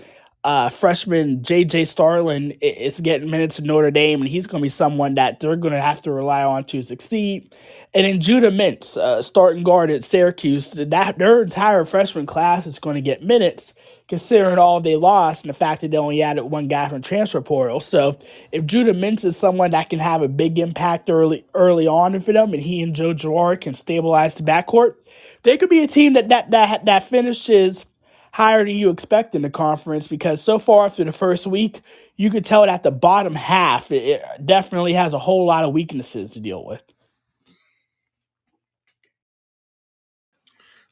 uh, 0.44 0.69
freshman 0.69 1.40
JJ 1.43 1.87
Starling 1.87 2.52
is 2.61 3.00
getting 3.00 3.31
minutes 3.31 3.56
to 3.56 3.62
Notre 3.62 3.90
Dame, 3.90 4.20
and 4.20 4.28
he's 4.28 4.46
going 4.46 4.61
to 4.61 4.64
be 4.64 4.70
someone 4.70 5.14
that 5.14 5.40
they're 5.40 5.56
going 5.56 5.75
to 5.75 5.81
have 5.81 6.02
to 6.02 6.11
rely 6.11 6.43
on 6.43 6.64
to 6.64 6.82
succeed. 6.82 7.55
And 7.94 8.05
then 8.05 8.20
Judah 8.20 8.50
Mintz, 8.50 8.96
uh, 8.96 9.23
starting 9.23 9.62
guard 9.62 9.90
at 9.90 10.02
Syracuse, 10.02 10.70
that 10.70 11.19
their 11.19 11.43
entire 11.43 11.85
freshman 11.85 12.26
class 12.26 12.67
is 12.67 12.78
going 12.78 12.96
to 12.96 13.00
get 13.00 13.23
minutes, 13.23 13.75
considering 14.12 14.59
all 14.59 14.79
they 14.79 14.94
lost 14.94 15.43
and 15.43 15.49
the 15.49 15.56
fact 15.56 15.81
that 15.81 15.91
they 15.91 15.97
only 15.97 16.20
added 16.20 16.44
one 16.44 16.69
guy 16.69 16.87
from 16.87 17.00
transfer 17.00 17.41
portal. 17.41 17.81
So 17.81 18.19
if 18.53 18.67
Judah 18.67 18.93
Mintz 18.93 19.25
is 19.25 19.38
someone 19.38 19.70
that 19.70 19.88
can 19.88 20.00
have 20.00 20.20
a 20.20 20.29
big 20.29 20.59
impact 20.59 21.09
early 21.09 21.47
early 21.55 21.87
on 21.87 22.20
for 22.20 22.35
them, 22.35 22.53
and 22.53 22.62
he 22.62 22.82
and 22.82 22.94
Joe 22.94 23.14
Girard 23.14 23.62
can 23.62 23.73
stabilize 23.73 24.35
the 24.35 24.43
backcourt, 24.43 24.97
they 25.44 25.56
could 25.56 25.70
be 25.70 25.82
a 25.82 25.87
team 25.87 26.12
that 26.12 26.29
that 26.29 26.50
that 26.50 26.85
that 26.85 27.09
finishes 27.09 27.87
higher 28.35 28.62
than 28.67 28.76
you 28.76 28.91
expect 28.91 29.35
in 29.35 29.41
the 29.41 29.49
conference 29.49 30.09
because 30.09 30.43
so 30.43 30.59
far 30.59 30.85
after 30.85 31.05
the 31.05 31.12
first 31.12 31.47
week, 31.47 31.81
you 32.17 32.29
could 32.29 32.44
tell 32.44 32.67
that 32.67 32.82
the 32.82 32.91
bottom 32.91 33.35
half 33.35 33.91
it 33.91 34.23
definitely 34.44 34.93
has 34.93 35.14
a 35.14 35.19
whole 35.19 35.47
lot 35.47 35.64
of 35.64 35.73
weaknesses 35.73 36.32
to 36.32 36.41
deal 36.41 36.62
with. 36.62 36.82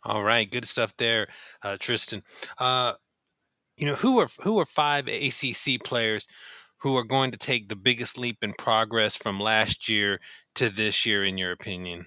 All 0.04 0.24
right, 0.24 0.50
good 0.50 0.64
stuff 0.66 0.96
there, 0.96 1.28
uh, 1.62 1.76
Tristan. 1.78 2.22
Uh, 2.56 2.94
you 3.80 3.86
know 3.86 3.94
who 3.94 4.20
are 4.20 4.28
who 4.42 4.60
are 4.60 4.66
five 4.66 5.08
ACC 5.08 5.82
players 5.82 6.26
who 6.80 6.96
are 6.96 7.04
going 7.04 7.30
to 7.30 7.38
take 7.38 7.68
the 7.68 7.76
biggest 7.76 8.18
leap 8.18 8.38
in 8.42 8.52
progress 8.58 9.16
from 9.16 9.40
last 9.40 9.88
year 9.88 10.20
to 10.54 10.68
this 10.70 11.06
year, 11.06 11.24
in 11.24 11.38
your 11.38 11.52
opinion? 11.52 12.06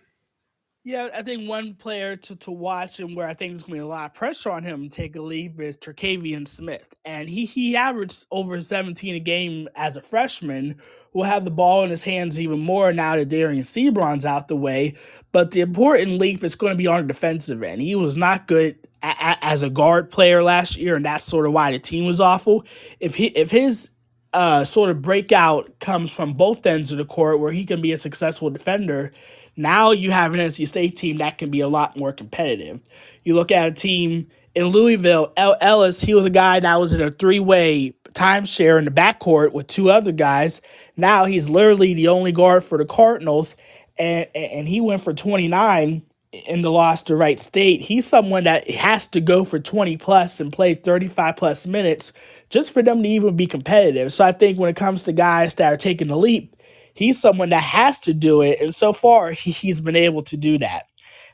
Yeah, 0.83 1.09
I 1.15 1.21
think 1.21 1.47
one 1.47 1.75
player 1.75 2.17
to, 2.17 2.35
to 2.37 2.51
watch 2.51 2.99
and 2.99 3.15
where 3.15 3.27
I 3.27 3.33
think 3.33 3.53
there's 3.53 3.63
going 3.63 3.75
to 3.75 3.83
be 3.83 3.85
a 3.85 3.87
lot 3.87 4.07
of 4.07 4.13
pressure 4.13 4.51
on 4.51 4.63
him 4.63 4.89
to 4.89 4.89
take 4.89 5.15
a 5.15 5.21
leap 5.21 5.59
is 5.61 5.77
Terquavion 5.77 6.45
Smith. 6.45 6.93
And 7.05 7.29
he, 7.29 7.45
he 7.45 7.77
averaged 7.77 8.25
over 8.31 8.59
17 8.59 9.15
a 9.15 9.19
game 9.19 9.69
as 9.75 9.95
a 9.95 10.01
freshman. 10.01 10.81
Will 11.13 11.23
have 11.23 11.45
the 11.45 11.51
ball 11.51 11.83
in 11.83 11.89
his 11.89 12.03
hands 12.03 12.39
even 12.39 12.59
more 12.59 12.91
now 12.93 13.15
that 13.15 13.29
Dereon 13.29 13.59
Seabron's 13.59 14.25
out 14.25 14.47
the 14.47 14.55
way. 14.55 14.95
But 15.31 15.51
the 15.51 15.61
important 15.61 16.19
leap 16.19 16.43
is 16.43 16.55
going 16.55 16.73
to 16.73 16.77
be 16.77 16.87
on 16.87 17.01
the 17.01 17.13
defensive 17.13 17.63
end. 17.63 17.81
He 17.81 17.95
was 17.95 18.17
not 18.17 18.47
good 18.47 18.77
a, 19.03 19.07
a, 19.09 19.37
as 19.41 19.63
a 19.63 19.69
guard 19.69 20.09
player 20.09 20.43
last 20.43 20.77
year, 20.77 20.95
and 20.95 21.05
that's 21.05 21.23
sort 21.23 21.45
of 21.45 21.53
why 21.53 21.71
the 21.71 21.79
team 21.79 22.05
was 22.05 22.19
awful. 22.19 22.65
If 22.99 23.15
he 23.15 23.27
if 23.27 23.51
his 23.51 23.89
uh, 24.33 24.63
sort 24.63 24.89
of 24.89 25.01
breakout 25.01 25.79
comes 25.79 26.11
from 26.11 26.33
both 26.33 26.65
ends 26.65 26.91
of 26.91 26.97
the 26.97 27.05
court, 27.05 27.39
where 27.39 27.51
he 27.51 27.65
can 27.65 27.81
be 27.81 27.91
a 27.91 27.97
successful 27.97 28.49
defender 28.49 29.11
now 29.55 29.91
you 29.91 30.11
have 30.11 30.33
an 30.33 30.39
NC 30.39 30.67
State 30.67 30.97
team 30.97 31.17
that 31.17 31.37
can 31.37 31.51
be 31.51 31.59
a 31.59 31.67
lot 31.67 31.95
more 31.97 32.11
competitive. 32.11 32.83
You 33.23 33.35
look 33.35 33.51
at 33.51 33.67
a 33.67 33.71
team 33.71 34.27
in 34.55 34.67
Louisville, 34.67 35.31
El- 35.37 35.57
Ellis, 35.61 36.01
he 36.01 36.13
was 36.13 36.25
a 36.25 36.29
guy 36.31 36.59
that 36.59 36.79
was 36.79 36.93
in 36.93 37.01
a 37.01 37.11
three 37.11 37.39
way 37.39 37.93
timeshare 38.13 38.79
in 38.79 38.85
the 38.85 38.91
backcourt 38.91 39.53
with 39.53 39.67
two 39.67 39.91
other 39.91 40.11
guys. 40.11 40.61
Now 40.97 41.25
he's 41.25 41.49
literally 41.49 41.93
the 41.93 42.07
only 42.09 42.31
guard 42.31 42.63
for 42.63 42.77
the 42.77 42.85
Cardinals, 42.85 43.55
and, 43.97 44.27
and 44.35 44.67
he 44.67 44.81
went 44.81 45.01
for 45.03 45.13
29 45.13 46.03
in 46.31 46.61
the 46.61 46.71
loss 46.71 47.03
to 47.03 47.15
Wright 47.15 47.39
State. 47.39 47.81
He's 47.81 48.07
someone 48.07 48.45
that 48.45 48.69
has 48.69 49.07
to 49.07 49.21
go 49.21 49.43
for 49.43 49.59
20 49.59 49.97
plus 49.97 50.39
and 50.39 50.51
play 50.51 50.75
35 50.75 51.35
plus 51.35 51.67
minutes 51.67 52.11
just 52.49 52.71
for 52.71 52.83
them 52.83 53.03
to 53.03 53.09
even 53.09 53.35
be 53.35 53.47
competitive. 53.47 54.13
So 54.13 54.25
I 54.25 54.31
think 54.31 54.59
when 54.59 54.69
it 54.69 54.75
comes 54.75 55.03
to 55.03 55.13
guys 55.13 55.55
that 55.55 55.73
are 55.73 55.77
taking 55.77 56.07
the 56.07 56.17
leap, 56.17 56.55
he's 56.93 57.19
someone 57.19 57.49
that 57.49 57.63
has 57.63 57.99
to 58.01 58.13
do 58.13 58.41
it, 58.41 58.59
and 58.61 58.73
so 58.73 58.93
far 58.93 59.31
he, 59.31 59.51
he's 59.51 59.81
been 59.81 59.95
able 59.95 60.23
to 60.23 60.37
do 60.37 60.57
that. 60.59 60.85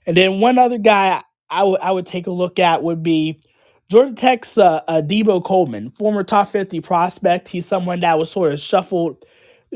And 0.05 0.15
then 0.15 0.39
one 0.39 0.57
other 0.57 0.77
guy 0.77 1.23
I 1.49 1.63
would 1.63 1.79
I 1.81 1.91
would 1.91 2.05
take 2.05 2.27
a 2.27 2.31
look 2.31 2.59
at 2.59 2.83
would 2.83 3.03
be 3.03 3.41
Georgia 3.89 4.13
Tech's 4.13 4.57
uh, 4.57 4.81
uh, 4.87 5.01
Deebo 5.01 5.43
Coleman, 5.43 5.91
former 5.91 6.23
top 6.23 6.49
fifty 6.49 6.81
prospect. 6.81 7.47
He's 7.49 7.65
someone 7.67 8.01
that 8.01 8.19
was 8.19 8.31
sort 8.31 8.53
of 8.53 8.59
shuffled, 8.59 9.25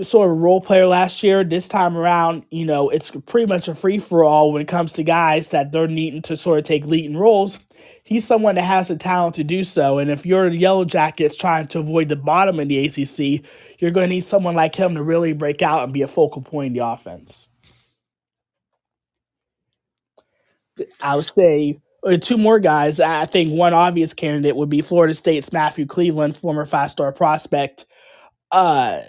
sort 0.03 0.31
of 0.31 0.37
role 0.37 0.61
player 0.61 0.87
last 0.87 1.23
year. 1.23 1.43
This 1.43 1.67
time 1.67 1.97
around, 1.97 2.45
you 2.51 2.65
know, 2.65 2.89
it's 2.89 3.11
pretty 3.27 3.47
much 3.47 3.67
a 3.69 3.75
free 3.75 3.99
for 3.99 4.23
all 4.23 4.51
when 4.51 4.61
it 4.61 4.67
comes 4.67 4.93
to 4.93 5.03
guys 5.03 5.49
that 5.49 5.71
they're 5.71 5.87
needing 5.87 6.21
to 6.23 6.37
sort 6.37 6.59
of 6.59 6.65
take 6.65 6.85
leading 6.85 7.17
roles. 7.17 7.59
He's 8.03 8.25
someone 8.27 8.55
that 8.55 8.63
has 8.63 8.89
the 8.89 8.97
talent 8.97 9.35
to 9.35 9.43
do 9.45 9.63
so. 9.63 9.99
And 9.99 10.11
if 10.11 10.25
you're 10.25 10.49
the 10.49 10.57
Yellow 10.57 10.85
Jackets 10.85 11.37
trying 11.37 11.67
to 11.67 11.79
avoid 11.79 12.09
the 12.09 12.17
bottom 12.17 12.59
in 12.59 12.67
the 12.67 12.85
ACC, 12.85 13.45
you're 13.79 13.91
going 13.91 14.09
to 14.09 14.15
need 14.15 14.25
someone 14.25 14.55
like 14.55 14.75
him 14.75 14.95
to 14.95 15.03
really 15.03 15.33
break 15.33 15.61
out 15.61 15.83
and 15.85 15.93
be 15.93 16.01
a 16.03 16.07
focal 16.07 16.41
point 16.41 16.67
in 16.69 16.73
the 16.73 16.85
offense. 16.85 17.47
I 21.01 21.15
would 21.15 21.25
say 21.25 21.79
two 22.21 22.37
more 22.37 22.59
guys. 22.59 22.99
I 22.99 23.25
think 23.25 23.51
one 23.51 23.73
obvious 23.73 24.13
candidate 24.13 24.55
would 24.55 24.69
be 24.69 24.81
Florida 24.81 25.13
State's 25.13 25.51
Matthew 25.51 25.85
Cleveland, 25.85 26.37
former 26.37 26.65
five 26.65 26.91
star 26.91 27.11
prospect. 27.11 27.85
Uh, 28.51 29.01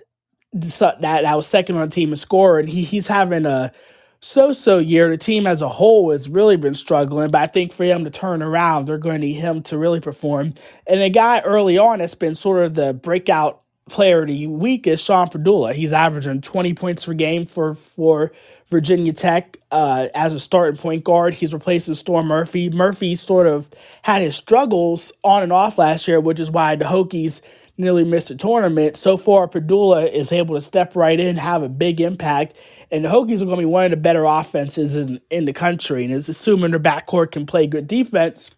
that 0.53 1.01
that 1.01 1.37
was 1.37 1.47
second 1.47 1.77
on 1.77 1.89
the 1.89 1.95
team 1.95 2.11
in 2.11 2.17
score, 2.17 2.59
and 2.59 2.69
he 2.69 2.85
he's 2.85 3.07
having 3.07 3.47
a 3.47 3.73
so-so 4.21 4.79
year. 4.79 5.11
The 5.11 5.19
team 5.19 5.47
as 5.47 5.61
a 5.61 5.69
whole 5.69 6.11
has 6.13 6.29
really 6.29 6.57
been 6.57 6.75
struggling, 6.75 7.31
but 7.31 7.43
I 7.43 7.47
think 7.47 7.75
for 7.75 7.85
him 7.85 8.05
to 8.05 8.11
turn 8.11 8.43
around, 8.43 8.87
they're 8.87 8.99
going 8.99 9.21
to 9.21 9.27
need 9.27 9.35
him 9.35 9.63
to 9.65 9.77
really 9.77 10.01
perform. 10.01 10.55
And 10.87 11.01
a 11.01 11.11
guy 11.11 11.41
early 11.41 11.77
on 11.77 11.99
that's 11.99 12.15
been 12.15 12.35
sort 12.35 12.65
of 12.65 12.75
the 12.75 12.95
breakout 12.95 13.63
player 13.89 14.23
of 14.23 14.29
the 14.29 14.47
week 14.47 14.87
is 14.87 15.01
Sean 15.01 15.29
Pedulla. 15.29 15.75
He's 15.75 15.93
averaging 15.93 16.41
20 16.41 16.75
points 16.75 17.05
per 17.05 17.13
game 17.15 17.45
for 17.47 17.75
for 17.75 18.33
Virginia 18.75 19.13
Tech 19.13 19.57
uh, 19.71 20.09
as 20.17 20.35
a 20.35 20.41
starting 20.41 20.77
point 20.77 21.05
guard. 21.05 21.33
He's 21.33 21.55
replacing 21.55 21.95
Storm 21.95 22.27
Murphy. 22.27 22.71
Murphy 22.71 23.15
sort 23.15 23.47
of 23.47 23.71
had 24.03 24.21
his 24.21 24.35
struggles 24.35 25.13
on 25.23 25.45
and 25.45 25.53
off 25.53 25.79
last 25.79 26.09
year, 26.09 26.19
which 26.19 26.41
is 26.41 26.51
why 26.51 26.75
the 26.75 26.85
Hokies 26.85 27.41
nearly 27.79 28.03
missed 28.03 28.29
the 28.29 28.35
tournament. 28.35 28.97
So 28.97 29.17
far, 29.17 29.47
Pedulla 29.47 30.13
is 30.13 30.33
able 30.33 30.57
to 30.57 30.61
step 30.61 30.97
right 30.97 31.21
in, 31.21 31.37
have 31.37 31.63
a 31.63 31.69
big 31.69 32.01
impact, 32.01 32.55
and 32.91 33.05
the 33.05 33.09
Hokies 33.09 33.43
are 33.43 33.45
going 33.45 33.59
to 33.59 33.63
be 33.63 33.65
one 33.65 33.85
of 33.85 33.93
the 33.93 33.97
better 33.97 34.25
offenses 34.25 34.97
in, 34.97 35.21
in 35.31 35.45
the 35.45 35.53
country. 35.53 36.05
And 36.05 36.13
it's 36.13 36.29
assuming 36.29 36.73
their 36.73 36.81
backcourt 36.81 37.31
can 37.31 37.47
play 37.47 37.69
good 37.69 37.87
defense, 37.87 38.51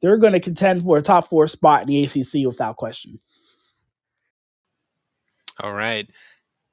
they're 0.00 0.16
going 0.16 0.32
to 0.32 0.40
contend 0.40 0.82
for 0.82 0.96
a 0.96 1.02
top 1.02 1.28
four 1.28 1.46
spot 1.46 1.82
in 1.82 1.88
the 1.88 2.04
ACC 2.04 2.46
without 2.46 2.78
question. 2.78 3.20
All 5.60 5.74
right, 5.74 6.08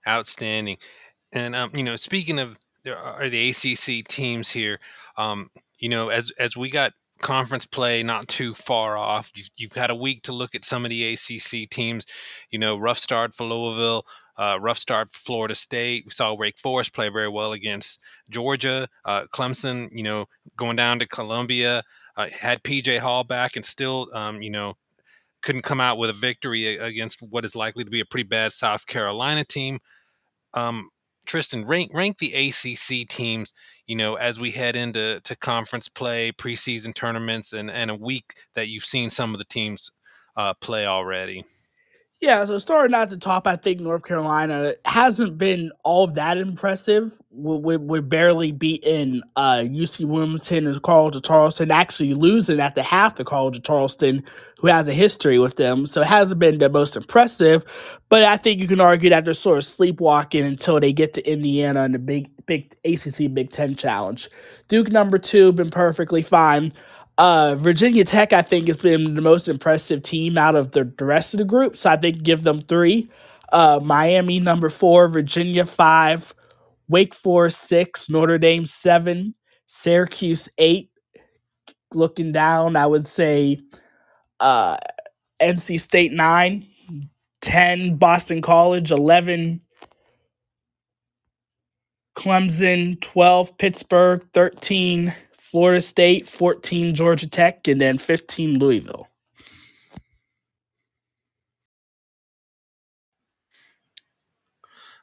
outstanding. 0.07 0.77
And 1.33 1.53
um, 1.57 1.71
you 1.75 1.83
know, 1.83 1.97
speaking 1.97 2.39
of 2.39 2.55
there 2.85 2.97
are 2.97 3.29
the 3.29 3.49
ACC 3.49 4.07
teams 4.07 4.49
here. 4.49 4.79
Um, 5.17 5.49
you 5.77 5.89
know, 5.89 6.09
as 6.09 6.31
as 6.39 6.55
we 6.55 6.69
got 6.69 6.93
conference 7.21 7.65
play 7.65 8.03
not 8.03 8.27
too 8.27 8.53
far 8.53 8.95
off, 8.95 9.31
you've, 9.35 9.49
you've 9.57 9.73
had 9.73 9.89
a 9.89 9.95
week 9.95 10.23
to 10.23 10.33
look 10.33 10.55
at 10.55 10.63
some 10.63 10.85
of 10.85 10.89
the 10.89 11.13
ACC 11.13 11.69
teams. 11.69 12.05
You 12.51 12.59
know, 12.59 12.77
rough 12.77 12.99
start 12.99 13.35
for 13.35 13.45
Louisville. 13.45 14.05
Uh, 14.37 14.57
rough 14.59 14.77
start 14.77 15.11
for 15.11 15.19
Florida 15.19 15.55
State. 15.55 16.03
We 16.05 16.11
saw 16.11 16.33
Wake 16.33 16.59
Forest 16.59 16.93
play 16.93 17.09
very 17.09 17.29
well 17.29 17.53
against 17.53 17.99
Georgia. 18.29 18.87
Uh, 19.03 19.25
Clemson, 19.33 19.89
you 19.91 20.03
know, 20.03 20.27
going 20.57 20.75
down 20.75 20.99
to 20.99 21.07
Columbia, 21.07 21.83
uh, 22.17 22.29
had 22.29 22.61
PJ 22.61 22.99
Hall 22.99 23.23
back 23.23 23.55
and 23.55 23.65
still, 23.65 24.09
um, 24.13 24.41
you 24.41 24.49
know, 24.49 24.75
couldn't 25.41 25.61
come 25.61 25.79
out 25.79 25.97
with 25.97 26.09
a 26.09 26.13
victory 26.13 26.77
against 26.77 27.21
what 27.21 27.45
is 27.45 27.55
likely 27.55 27.85
to 27.85 27.89
be 27.89 28.01
a 28.01 28.05
pretty 28.05 28.27
bad 28.27 28.51
South 28.51 28.85
Carolina 28.85 29.45
team. 29.45 29.79
Um, 30.53 30.89
Tristan, 31.25 31.65
rank 31.65 31.91
rank 31.93 32.17
the 32.17 32.33
ACC 32.33 33.07
teams. 33.07 33.53
You 33.87 33.95
know, 33.95 34.15
as 34.15 34.39
we 34.39 34.51
head 34.51 34.75
into 34.75 35.19
to 35.21 35.35
conference 35.35 35.89
play, 35.89 36.31
preseason 36.31 36.93
tournaments, 36.93 37.53
and 37.53 37.69
and 37.69 37.91
a 37.91 37.95
week 37.95 38.33
that 38.55 38.67
you've 38.67 38.85
seen 38.85 39.09
some 39.09 39.33
of 39.33 39.39
the 39.39 39.45
teams 39.45 39.91
uh, 40.37 40.53
play 40.55 40.85
already. 40.85 41.43
Yeah, 42.21 42.45
so 42.45 42.57
starting 42.59 42.95
at 42.95 43.09
the 43.09 43.17
top, 43.17 43.45
I 43.45 43.57
think 43.57 43.81
North 43.81 44.05
Carolina 44.05 44.73
hasn't 44.85 45.37
been 45.37 45.71
all 45.83 46.07
that 46.07 46.37
impressive. 46.37 47.21
We, 47.29 47.75
we, 47.75 47.99
are 47.99 48.01
barely 48.01 48.53
beating 48.53 49.21
uh, 49.35 49.57
UC 49.57 50.05
Wilmington 50.05 50.65
and 50.65 50.81
College 50.81 51.17
of 51.17 51.23
Charleston, 51.23 51.71
actually 51.71 52.13
losing 52.13 52.61
at 52.61 52.73
the 52.73 52.83
half 52.83 53.15
to 53.15 53.25
College 53.25 53.57
of 53.57 53.63
Charleston, 53.63 54.23
who 54.59 54.67
has 54.67 54.87
a 54.87 54.93
history 54.93 55.37
with 55.39 55.57
them. 55.57 55.85
So 55.85 56.01
it 56.01 56.07
hasn't 56.07 56.39
been 56.39 56.57
the 56.57 56.69
most 56.69 56.95
impressive, 56.95 57.65
but 58.07 58.23
I 58.23 58.37
think 58.37 58.61
you 58.61 58.67
can 58.67 58.79
argue 58.79 59.09
that 59.09 59.25
they're 59.25 59.33
sort 59.33 59.57
of 59.57 59.65
sleepwalking 59.65 60.45
until 60.45 60.79
they 60.79 60.93
get 60.93 61.13
to 61.15 61.29
Indiana 61.29 61.83
and 61.83 61.93
the 61.93 61.99
big, 61.99 62.29
big 62.45 62.73
ACC 62.85 63.33
Big 63.33 63.51
Ten 63.51 63.75
Challenge. 63.75 64.29
Duke 64.69 64.89
number 64.89 65.17
two, 65.17 65.51
been 65.51 65.69
perfectly 65.69 66.21
fine. 66.21 66.71
Uh, 67.17 67.55
Virginia 67.55 68.03
Tech, 68.03 68.33
I 68.33 68.41
think, 68.41 68.67
has 68.67 68.77
been 68.77 69.15
the 69.15 69.21
most 69.21 69.47
impressive 69.47 70.03
team 70.03 70.37
out 70.37 70.55
of 70.55 70.71
the, 70.71 70.91
the 70.97 71.05
rest 71.05 71.33
of 71.33 71.37
the 71.37 71.45
group. 71.45 71.77
So 71.77 71.89
I 71.89 71.97
think 71.97 72.23
give 72.23 72.43
them 72.43 72.61
three. 72.61 73.09
Uh, 73.51 73.79
Miami, 73.81 74.39
number 74.39 74.69
four. 74.69 75.07
Virginia, 75.07 75.65
five. 75.65 76.33
Wake 76.89 77.15
Forest, 77.15 77.61
six. 77.61 78.09
Notre 78.09 78.37
Dame, 78.37 78.65
seven. 78.65 79.35
Syracuse, 79.67 80.49
eight. 80.57 80.91
Looking 81.93 82.33
down, 82.33 82.75
I 82.75 82.85
would 82.85 83.07
say 83.07 83.61
uh, 84.39 84.77
NC 85.41 85.79
State, 85.79 86.11
nine. 86.11 86.67
10. 87.45 87.97
Boston 87.97 88.41
College, 88.41 88.91
11. 88.91 89.61
Clemson, 92.17 92.99
12. 93.01 93.57
Pittsburgh, 93.57 94.25
13. 94.33 95.13
Florida 95.55 95.79
State, 95.79 96.27
14 96.27 96.93
Georgia 96.93 97.29
Tech, 97.29 97.69
and 97.69 97.79
then 97.79 97.97
15 97.97 98.59
Louisville. 98.59 99.07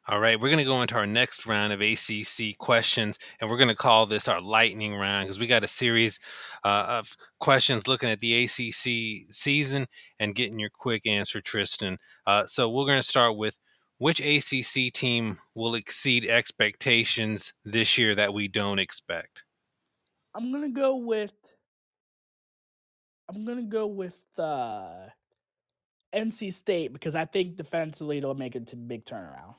All 0.07 0.21
right, 0.21 0.39
we're 0.39 0.51
going 0.51 0.59
to 0.59 0.65
go 0.65 0.83
into 0.83 0.95
our 0.97 1.07
next 1.07 1.47
round 1.47 1.73
of 1.73 1.81
ACC 1.81 2.59
questions, 2.59 3.19
and 3.41 3.49
we're 3.49 3.57
going 3.57 3.69
to 3.71 3.75
call 3.75 4.05
this 4.05 4.29
our 4.29 4.43
lightning 4.43 4.95
round 4.95 5.27
because 5.27 5.39
we 5.39 5.47
got 5.47 5.65
a 5.65 5.69
series 5.69 6.21
uh, 6.67 6.99
of 7.01 7.09
questions 7.41 7.89
looking 7.89 8.11
at 8.11 8.21
the 8.21 8.45
ACC 8.45 9.33
season 9.35 9.87
and 10.21 10.35
getting 10.35 10.59
your 10.59 10.69
quick 10.69 11.07
answer, 11.07 11.41
Tristan. 11.41 11.97
Uh, 12.27 12.45
so 12.45 12.69
we're 12.69 12.85
going 12.85 13.01
to 13.01 13.09
start 13.09 13.39
with 13.39 13.57
which 13.97 14.21
ACC 14.21 14.93
team 14.93 15.39
will 15.55 15.77
exceed 15.77 16.27
expectations 16.27 17.55
this 17.65 17.97
year 17.97 18.17
that 18.17 18.35
we 18.35 18.49
don't 18.49 18.81
expect? 18.81 19.45
I'm 20.35 20.53
gonna 20.53 20.71
go 20.71 20.97
with. 20.97 21.35
I'm 23.29 23.45
gonna 23.45 23.63
go 23.63 23.87
with 23.87 24.19
uh, 24.39 25.09
NC 26.15 26.53
State 26.53 26.93
because 26.93 27.15
I 27.15 27.25
think 27.25 27.57
defensively 27.57 28.21
they'll 28.21 28.35
make 28.35 28.57
it 28.57 28.67
to 28.69 28.77
big 28.77 29.05
turnaround. 29.05 29.55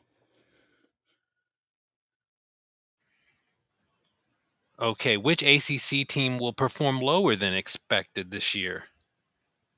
Okay, 4.79 5.17
which 5.17 5.43
ACC 5.43 6.07
team 6.07 6.39
will 6.39 6.53
perform 6.53 6.99
lower 6.99 7.35
than 7.35 7.53
expected 7.53 8.31
this 8.31 8.55
year? 8.55 8.83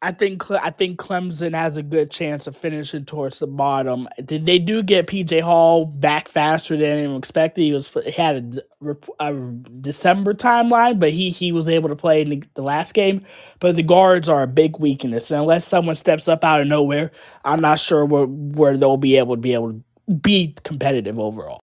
I 0.05 0.11
think 0.11 0.51
I 0.51 0.69
think 0.69 0.99
Clemson 0.99 1.55
has 1.55 1.77
a 1.77 1.81
good 1.81 2.11
chance 2.11 2.45
of 2.45 2.55
finishing 2.55 3.05
towards 3.05 3.39
the 3.39 3.47
bottom. 3.47 4.07
They 4.19 4.59
do 4.59 4.83
get 4.83 5.07
PJ 5.07 5.41
Hall 5.41 5.87
back 5.87 6.27
faster 6.27 6.77
than 6.77 6.85
anyone 6.85 7.17
expected. 7.17 7.63
He 7.63 7.73
was 7.73 7.89
he 8.03 8.11
had 8.11 8.63
a, 8.85 8.95
a, 9.19 9.33
December 9.81 10.35
timeline, 10.35 10.99
but 10.99 11.09
he 11.09 11.31
he 11.31 11.51
was 11.51 11.67
able 11.67 11.89
to 11.89 11.95
play 11.95 12.21
in 12.21 12.29
the, 12.29 12.43
the 12.53 12.61
last 12.61 12.93
game. 12.93 13.25
But 13.59 13.77
the 13.77 13.81
guards 13.81 14.29
are 14.29 14.43
a 14.43 14.47
big 14.47 14.77
weakness, 14.77 15.31
and 15.31 15.39
unless 15.41 15.65
someone 15.65 15.95
steps 15.95 16.27
up 16.27 16.43
out 16.43 16.61
of 16.61 16.67
nowhere, 16.67 17.09
I'm 17.43 17.59
not 17.59 17.79
sure 17.79 18.05
where 18.05 18.27
where 18.27 18.77
they'll 18.77 18.97
be 18.97 19.17
able 19.17 19.33
to 19.33 19.41
be 19.41 19.55
able 19.55 19.71
to 19.71 19.83
be 20.13 20.53
competitive 20.63 21.17
overall. 21.17 21.61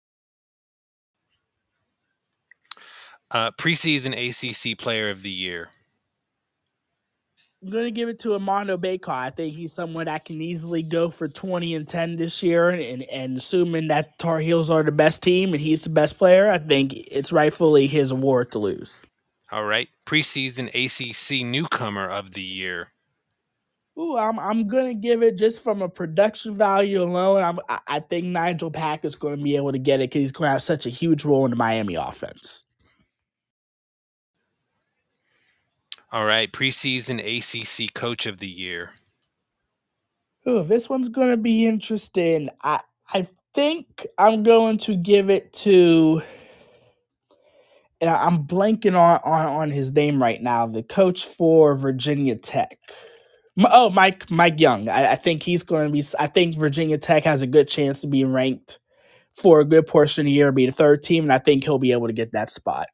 Uh, 3.32 3.52
preseason 3.60 4.16
ACC 4.16 4.80
Player 4.80 5.10
of 5.10 5.24
the 5.24 5.30
Year. 5.30 5.72
I'm 7.62 7.72
gonna 7.72 7.92
give 7.92 8.08
it 8.08 8.20
to 8.20 8.34
Armando 8.34 8.78
Bacot. 8.78 9.10
I 9.10 9.30
think 9.32 9.54
he's 9.54 9.74
someone 9.74 10.06
that 10.06 10.24
can 10.24 10.42
easily 10.42 10.82
go 10.82 11.10
for 11.10 11.28
20 11.28 11.76
and 11.76 11.88
10 11.88 12.16
this 12.16 12.42
year, 12.42 12.70
and 12.70 13.04
and 13.04 13.38
assuming 13.38 13.90
that 13.90 14.18
Tar 14.18 14.40
Heels 14.40 14.70
are 14.70 14.84
the 14.84 14.94
best 14.94 15.22
team 15.22 15.54
and 15.54 15.62
he's 15.62 15.84
the 15.84 15.90
best 15.90 16.18
player, 16.18 16.50
I 16.50 16.58
think 16.58 16.94
it's 16.94 17.34
rightfully 17.34 17.88
his 17.88 18.12
award 18.12 18.54
to 18.54 18.60
lose. 18.60 19.06
All 19.52 19.66
right, 19.66 19.90
preseason 20.06 20.70
ACC 20.70 21.46
newcomer 21.46 22.08
of 22.08 22.32
the 22.34 22.42
year. 22.42 22.94
Ooh, 23.98 24.16
I'm 24.16 24.40
I'm 24.40 24.70
gonna 24.70 24.94
give 24.94 25.22
it 25.22 25.38
just 25.38 25.62
from 25.62 25.82
a 25.82 25.90
production 25.90 26.56
value 26.56 27.04
alone. 27.04 27.44
I'm, 27.44 27.60
I, 27.68 27.80
I 27.88 28.00
think 28.00 28.28
Nigel 28.28 28.72
Pack 28.72 29.04
is 29.04 29.16
going 29.16 29.38
to 29.38 29.44
be 29.44 29.58
able 29.58 29.74
to 29.74 29.80
get 29.80 30.00
it 30.00 30.10
because 30.10 30.22
he's 30.22 30.32
going 30.32 30.48
to 30.48 30.54
have 30.54 30.64
such 30.64 30.86
a 30.86 30.90
huge 30.90 31.26
role 31.26 31.44
in 31.44 31.52
the 31.52 31.58
Miami 31.58 31.96
offense. 31.96 32.64
All 36.12 36.26
right, 36.26 36.52
preseason 36.52 37.20
ACC 37.20 37.94
Coach 37.94 38.26
of 38.26 38.40
the 38.40 38.48
Year. 38.48 38.92
Oh, 40.46 40.64
this 40.64 40.90
one's 40.90 41.10
going 41.10 41.30
to 41.30 41.38
be 41.38 41.68
interesting. 41.68 42.50
I 42.64 42.80
I 43.14 43.28
think 43.54 44.08
I'm 44.18 44.42
going 44.42 44.80
to 44.80 44.96
give 44.96 45.30
it 45.30 45.54
to. 45.54 46.24
And 48.02 48.10
I'm 48.10 48.48
blanking 48.48 48.98
on, 48.98 49.20
on 49.24 49.46
on 49.46 49.72
his 49.72 49.92
name 49.92 50.22
right 50.22 50.42
now. 50.42 50.66
The 50.66 50.82
coach 50.82 51.26
for 51.26 51.76
Virginia 51.76 52.36
Tech. 52.36 52.80
Oh, 53.60 53.92
Mike 53.92 54.32
Mike 54.32 54.60
Young. 54.60 54.90
I, 54.90 55.12
I 55.12 55.16
think 55.16 55.44
he's 55.44 55.62
going 55.62 55.88
to 55.88 55.92
be. 55.92 56.04
I 56.18 56.26
think 56.26 56.56
Virginia 56.56 56.98
Tech 56.98 57.24
has 57.26 57.44
a 57.44 57.48
good 57.48 57.68
chance 57.68 58.02
to 58.02 58.08
be 58.08 58.24
ranked 58.24 58.80
for 59.36 59.60
a 59.60 59.66
good 59.66 59.86
portion 59.86 60.22
of 60.22 60.26
the 60.26 60.32
year, 60.32 60.52
be 60.52 60.66
the 60.66 60.72
third 60.72 61.04
team, 61.04 61.24
and 61.24 61.34
I 61.34 61.38
think 61.38 61.64
he'll 61.64 61.78
be 61.78 61.92
able 61.92 62.08
to 62.08 62.14
get 62.14 62.32
that 62.32 62.50
spot. 62.50 62.88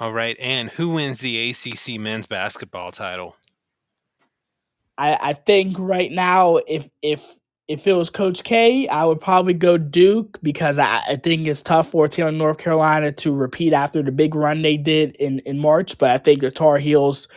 All 0.00 0.12
right, 0.12 0.36
and 0.38 0.70
who 0.70 0.90
wins 0.90 1.18
the 1.18 1.50
ACC 1.50 2.00
men's 2.00 2.26
basketball 2.26 2.92
title? 2.92 3.36
I, 4.96 5.18
I 5.30 5.32
think 5.32 5.76
right 5.78 6.10
now, 6.10 6.56
if 6.56 6.88
if 7.02 7.38
if 7.68 7.86
it 7.86 7.92
was 7.92 8.08
Coach 8.08 8.44
K, 8.44 8.88
I 8.88 9.04
would 9.04 9.20
probably 9.20 9.54
go 9.54 9.76
Duke 9.76 10.38
because 10.42 10.78
I, 10.78 11.02
I 11.08 11.16
think 11.16 11.46
it's 11.46 11.62
tough 11.62 11.90
for 11.90 12.06
a 12.06 12.08
team 12.08 12.26
in 12.26 12.38
North 12.38 12.58
Carolina 12.58 13.12
to 13.12 13.34
repeat 13.34 13.72
after 13.72 14.02
the 14.02 14.10
big 14.10 14.34
run 14.34 14.62
they 14.62 14.76
did 14.76 15.16
in, 15.16 15.40
in 15.40 15.58
March. 15.58 15.98
But 15.98 16.10
I 16.10 16.18
think 16.18 16.40
the 16.40 16.50
Tar 16.50 16.78
Heels 16.78 17.28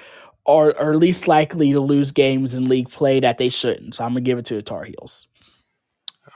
are, 0.46 0.75
are 0.77 0.96
least 0.96 1.27
likely 1.27 1.74
to 1.74 1.82
lose 1.82 2.12
games 2.12 2.56
in 2.56 2.70
league 2.70 2.89
play 2.89 3.20
that 3.20 3.38
they 3.38 3.50
shouldn't. 3.50 3.96
So 3.96 4.06
I'm 4.06 4.12
gonna 4.12 4.22
give 4.22 4.38
it 4.38 4.46
to 4.46 4.56
the 4.56 4.62
Tar 4.62 4.86
Heels. 4.86 5.27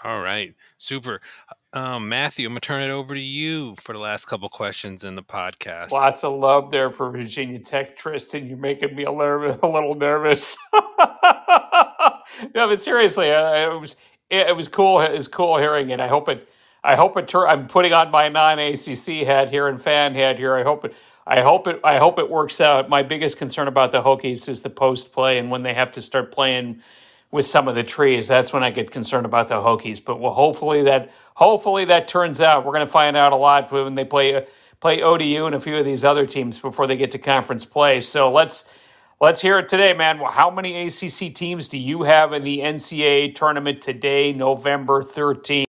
All 0.04 0.22
right, 0.22 0.54
super. 0.78 1.22
Um, 1.76 2.08
Matthew, 2.08 2.48
I'm 2.48 2.54
gonna 2.54 2.62
turn 2.62 2.84
it 2.84 2.90
over 2.90 3.14
to 3.14 3.20
you 3.20 3.76
for 3.82 3.92
the 3.92 4.00
last 4.00 4.26
couple 4.26 4.48
questions 4.48 5.04
in 5.04 5.16
the 5.16 5.22
podcast. 5.22 5.92
Lots 5.92 6.24
of 6.24 6.40
love 6.40 6.72
there 6.72 6.90
for 6.90 7.12
Virginia 7.12 7.60
Tech, 7.60 7.98
Tristan. 7.98 8.48
You're 8.48 8.58
making 8.58 8.96
me 8.96 9.04
a 9.04 9.12
little, 9.12 9.60
a 9.62 9.68
little 9.68 9.94
nervous. 9.94 10.58
no, 10.74 10.82
but 12.54 12.82
seriously, 12.82 13.30
uh, 13.30 13.74
it 13.74 13.82
was 13.82 13.98
it 14.30 14.56
was 14.56 14.70
cool. 14.70 15.02
It 15.02 15.12
was 15.12 15.28
cool 15.28 15.58
hearing 15.58 15.90
it. 15.90 16.00
I 16.00 16.08
hope 16.08 16.30
it. 16.30 16.48
I 16.86 16.96
hope 16.96 17.18
it. 17.18 17.28
Tur- 17.28 17.48
I'm 17.48 17.68
putting 17.68 17.92
on 17.92 18.10
my 18.10 18.30
non-ACC 18.30 19.26
hat 19.28 19.50
here 19.50 19.68
and 19.68 19.82
fan 19.82 20.16
hat 20.16 20.40
here. 20.40 20.56
I 20.56 20.64
hope 20.64 20.86
it. 20.86 20.96
I 21.28 21.42
hope 21.42 21.68
it. 21.68 21.82
I 21.84 21.98
hope 21.98 22.20
it 22.20 22.30
works 22.30 22.62
out. 22.62 22.88
My 22.88 23.04
biggest 23.04 23.38
concern 23.38 23.68
about 23.68 23.92
the 23.92 24.02
Hokies 24.02 24.48
is 24.48 24.62
the 24.62 24.70
post 24.70 25.12
play 25.12 25.40
and 25.40 25.52
when 25.52 25.64
they 25.64 25.74
have 25.74 25.92
to 25.94 26.02
start 26.02 26.32
playing 26.32 26.82
with 27.36 27.46
some 27.46 27.68
of 27.68 27.76
the 27.76 27.84
trees. 27.84 28.28
That's 28.30 28.54
when 28.54 28.64
I 28.64 28.72
get 28.72 28.90
concerned 28.90 29.26
about 29.26 29.50
the 29.50 29.56
Hokies. 29.56 30.04
But 30.04 30.20
well, 30.20 30.34
hopefully 30.34 30.84
that 30.84 31.12
hopefully 31.36 31.86
that 31.86 32.08
turns 32.08 32.42
out. 32.42 32.66
We're 32.66 32.72
going 32.72 32.86
to 32.86 32.92
find 32.92 33.16
out 33.16 33.34
a 33.34 33.36
lot 33.36 33.72
when 33.72 33.94
they 33.94 34.06
play 34.06 34.48
play 34.80 35.04
ODU 35.04 35.46
and 35.46 35.54
a 35.54 35.60
few 35.60 35.76
of 35.78 35.86
these 35.86 36.06
other 36.06 36.26
teams 36.26 36.58
before 36.58 36.88
they 36.88 36.96
get 36.96 37.12
to 37.12 37.20
conference 37.20 37.66
play. 37.66 38.00
So 38.00 38.32
let's 38.32 38.74
let's 39.20 39.42
hear 39.42 39.60
it 39.60 39.68
today, 39.68 39.94
man. 39.94 40.20
Well, 40.20 40.32
how 40.32 40.50
many 40.50 40.88
ACC 40.88 41.36
teams 41.36 41.68
do 41.68 41.78
you 41.78 42.04
have 42.04 42.32
in 42.34 42.46
the 42.46 42.60
NCAA 42.60 43.36
tournament 43.36 43.82
today, 43.82 44.32
November 44.32 45.04
13th? 45.04 45.66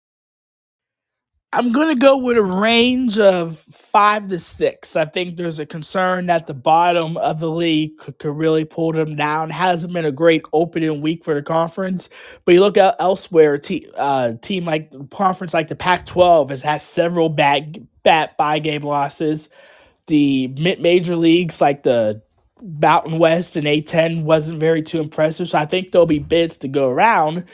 I'm 1.55 1.71
going 1.71 1.87
to 1.87 1.95
go 1.95 2.17
with 2.17 2.35
a 2.37 2.43
range 2.43 3.17
of 3.17 3.57
five 3.59 4.27
to 4.27 4.39
six. 4.39 4.97
I 4.97 5.05
think 5.05 5.37
there's 5.37 5.57
a 5.57 5.65
concern 5.65 6.25
that 6.25 6.47
the 6.47 6.53
bottom 6.53 7.15
of 7.15 7.39
the 7.39 7.49
league 7.49 7.97
could, 7.97 8.19
could 8.19 8.35
really 8.35 8.65
pull 8.65 8.91
them 8.91 9.15
down. 9.15 9.51
Hasn't 9.51 9.93
been 9.93 10.03
a 10.03 10.11
great 10.11 10.43
opening 10.51 10.99
week 10.99 11.23
for 11.23 11.33
the 11.33 11.41
conference, 11.41 12.09
but 12.43 12.55
you 12.55 12.59
look 12.59 12.75
at 12.75 12.97
elsewhere, 12.99 13.57
te- 13.57 13.89
uh, 13.95 14.33
team 14.41 14.65
like 14.65 14.91
the 14.91 15.05
conference 15.05 15.53
like 15.53 15.69
the 15.69 15.77
Pac-12 15.77 16.49
has 16.49 16.61
had 16.61 16.81
several 16.81 17.29
bad, 17.29 17.87
bad 18.03 18.31
buy 18.37 18.59
game 18.59 18.83
losses. 18.83 19.47
The 20.07 20.49
mid 20.49 20.81
major 20.81 21.15
leagues 21.15 21.61
like 21.61 21.83
the 21.83 22.21
Mountain 22.61 23.17
West 23.17 23.55
and 23.55 23.65
A10 23.65 24.23
wasn't 24.23 24.59
very 24.59 24.83
too 24.83 24.99
impressive, 24.99 25.47
so 25.47 25.57
I 25.57 25.65
think 25.65 25.93
there'll 25.93 26.05
be 26.05 26.19
bids 26.19 26.57
to 26.57 26.67
go 26.67 26.89
around 26.89 27.45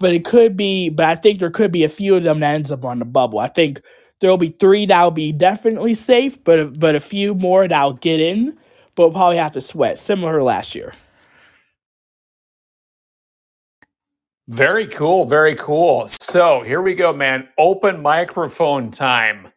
but 0.00 0.14
it 0.14 0.24
could 0.24 0.56
be. 0.56 0.88
But 0.88 1.06
I 1.06 1.14
think 1.14 1.38
there 1.38 1.50
could 1.50 1.72
be 1.72 1.84
a 1.84 1.88
few 1.88 2.14
of 2.14 2.22
them 2.22 2.40
that 2.40 2.54
ends 2.54 2.72
up 2.72 2.84
on 2.84 2.98
the 2.98 3.04
bubble. 3.04 3.38
I 3.38 3.48
think 3.48 3.82
there 4.20 4.30
will 4.30 4.38
be 4.38 4.50
three 4.50 4.86
that 4.86 5.02
will 5.02 5.10
be 5.10 5.32
definitely 5.32 5.94
safe, 5.94 6.42
but 6.44 6.78
but 6.78 6.94
a 6.94 7.00
few 7.00 7.34
more 7.34 7.68
that 7.68 7.82
will 7.84 7.92
get 7.94 8.20
in, 8.20 8.58
but 8.94 9.04
we'll 9.04 9.12
probably 9.12 9.38
have 9.38 9.52
to 9.52 9.60
sweat, 9.60 9.98
similar 9.98 10.38
to 10.38 10.44
last 10.44 10.74
year. 10.74 10.94
Very 14.48 14.86
cool, 14.86 15.26
very 15.26 15.54
cool. 15.54 16.08
So 16.08 16.62
here 16.62 16.80
we 16.80 16.94
go, 16.94 17.12
man. 17.12 17.48
Open 17.58 18.00
microphone 18.00 18.90
time. 18.90 19.48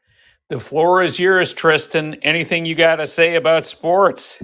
The 0.50 0.60
floor 0.60 1.01
is 1.01 1.17
yours, 1.17 1.53
Tristan. 1.53 2.15
Anything 2.15 2.65
you 2.65 2.75
got 2.75 2.98
to 2.98 3.07
say 3.07 3.36
about 3.36 3.65
sports? 3.65 4.43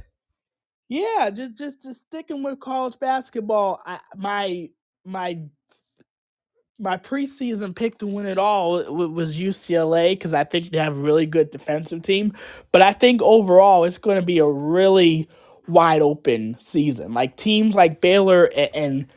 Yeah, 0.88 1.30
just 1.34 1.58
just 1.58 1.84
just 1.84 2.06
sticking 2.06 2.44
with 2.44 2.62
college 2.62 2.98
basketball. 2.98 3.82
I, 3.86 4.00
my 4.16 4.70
my 5.04 5.40
my 6.80 6.98
preseason 6.98 7.76
pick 7.76 7.98
to 8.00 8.08
win 8.08 8.28
it 8.28 8.38
all 8.38 8.74
was 8.94 9.38
UCLA 9.38 10.12
because 10.12 10.34
I 10.34 10.44
think 10.44 10.72
they 10.72 10.78
have 10.78 10.98
a 10.98 11.02
really 11.02 11.26
good 11.26 11.50
defensive 11.50 12.04
team. 12.04 12.34
But 12.72 12.82
I 12.82 12.94
think 12.94 13.22
overall 13.22 13.84
it's 13.84 13.98
going 13.98 14.18
to 14.18 14.26
be 14.26 14.40
a 14.40 14.46
really 14.46 15.28
wide 15.68 16.02
open 16.02 16.56
season. 16.60 17.14
Like 17.14 17.36
teams 17.36 17.76
like 17.76 18.00
Baylor 18.00 18.46
and, 18.76 19.08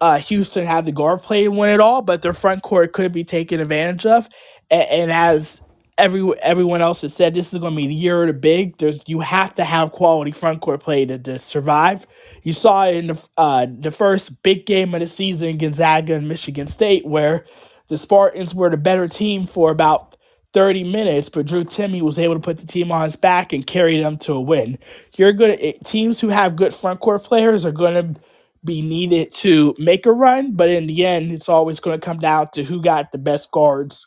uh, 0.00 0.18
Houston 0.18 0.64
have 0.64 0.84
the 0.84 0.92
guard 0.92 1.22
play 1.22 1.44
to 1.44 1.50
win 1.50 1.70
it 1.70 1.80
all, 1.80 2.02
but 2.02 2.22
their 2.22 2.32
front 2.32 2.62
court 2.62 2.92
could 2.92 3.12
be 3.12 3.24
taken 3.24 3.58
advantage 3.58 4.06
of. 4.06 4.28
And, 4.70 4.88
and 4.88 5.12
as 5.12 5.60
every 5.96 6.38
everyone 6.40 6.80
else 6.80 7.00
has 7.02 7.14
said, 7.14 7.34
this 7.34 7.52
is 7.52 7.58
going 7.58 7.72
to 7.72 7.76
be 7.76 7.88
the 7.88 7.94
year 7.94 8.22
of 8.22 8.28
the 8.28 8.32
big. 8.32 8.76
There's 8.78 9.02
you 9.06 9.20
have 9.20 9.54
to 9.54 9.64
have 9.64 9.92
quality 9.92 10.30
front 10.30 10.60
court 10.60 10.80
play 10.80 11.04
to, 11.06 11.18
to 11.18 11.38
survive. 11.38 12.06
You 12.48 12.54
saw 12.54 12.86
it 12.86 12.96
in 12.96 13.08
the 13.08 13.26
uh, 13.36 13.66
the 13.78 13.90
first 13.90 14.42
big 14.42 14.64
game 14.64 14.94
of 14.94 15.00
the 15.00 15.06
season, 15.06 15.58
Gonzaga 15.58 16.14
and 16.14 16.26
Michigan 16.26 16.66
State, 16.66 17.04
where 17.04 17.44
the 17.88 17.98
Spartans 17.98 18.54
were 18.54 18.70
the 18.70 18.78
better 18.78 19.06
team 19.06 19.44
for 19.44 19.70
about 19.70 20.16
30 20.54 20.84
minutes, 20.84 21.28
but 21.28 21.44
Drew 21.44 21.62
Timme 21.62 22.00
was 22.00 22.18
able 22.18 22.32
to 22.36 22.40
put 22.40 22.56
the 22.56 22.66
team 22.66 22.90
on 22.90 23.02
his 23.02 23.16
back 23.16 23.52
and 23.52 23.66
carry 23.66 24.00
them 24.00 24.16
to 24.20 24.32
a 24.32 24.40
win. 24.40 24.78
You're 25.18 25.34
good 25.34 25.60
at 25.60 25.84
teams 25.84 26.20
who 26.20 26.28
have 26.28 26.56
good 26.56 26.74
front 26.74 27.00
court 27.00 27.22
players 27.22 27.66
are 27.66 27.70
going 27.70 28.14
to 28.14 28.18
be 28.64 28.80
needed 28.80 29.34
to 29.34 29.74
make 29.78 30.06
a 30.06 30.12
run, 30.12 30.52
but 30.56 30.70
in 30.70 30.86
the 30.86 31.04
end, 31.04 31.32
it's 31.32 31.50
always 31.50 31.80
going 31.80 32.00
to 32.00 32.06
come 32.06 32.18
down 32.18 32.48
to 32.52 32.64
who 32.64 32.80
got 32.80 33.12
the 33.12 33.18
best 33.18 33.50
guards 33.50 34.06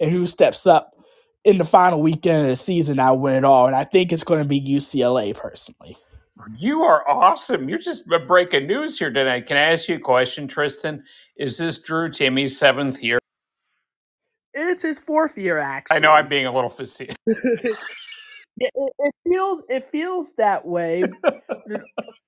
and 0.00 0.10
who 0.10 0.26
steps 0.26 0.66
up 0.66 0.96
in 1.44 1.58
the 1.58 1.64
final 1.64 2.02
weekend 2.02 2.46
of 2.46 2.50
the 2.50 2.56
season. 2.56 2.98
I 2.98 3.12
win 3.12 3.36
it 3.36 3.44
all, 3.44 3.68
and 3.68 3.76
I 3.76 3.84
think 3.84 4.12
it's 4.12 4.24
going 4.24 4.42
to 4.42 4.48
be 4.48 4.60
UCLA 4.60 5.36
personally. 5.36 5.96
You 6.58 6.82
are 6.82 7.08
awesome. 7.08 7.68
You're 7.68 7.78
just 7.78 8.06
breaking 8.26 8.66
news 8.66 8.98
here 8.98 9.10
tonight. 9.10 9.46
Can 9.46 9.56
I 9.56 9.72
ask 9.72 9.88
you 9.88 9.96
a 9.96 10.00
question, 10.00 10.46
Tristan? 10.46 11.04
Is 11.36 11.58
this 11.58 11.82
Drew 11.82 12.10
Timme's 12.10 12.58
seventh 12.58 13.02
year? 13.02 13.18
It's 14.52 14.82
his 14.82 14.98
fourth 14.98 15.36
year, 15.36 15.58
actually. 15.58 15.96
I 15.96 16.00
know 16.00 16.12
I'm 16.12 16.28
being 16.28 16.46
a 16.46 16.52
little 16.52 16.70
facetious. 16.70 17.16
it, 17.26 18.72
it, 18.74 18.92
it, 18.98 19.14
feels 19.24 19.62
it 19.68 19.84
feels 19.84 20.34
that 20.34 20.66
way, 20.66 21.04
but 21.22 21.42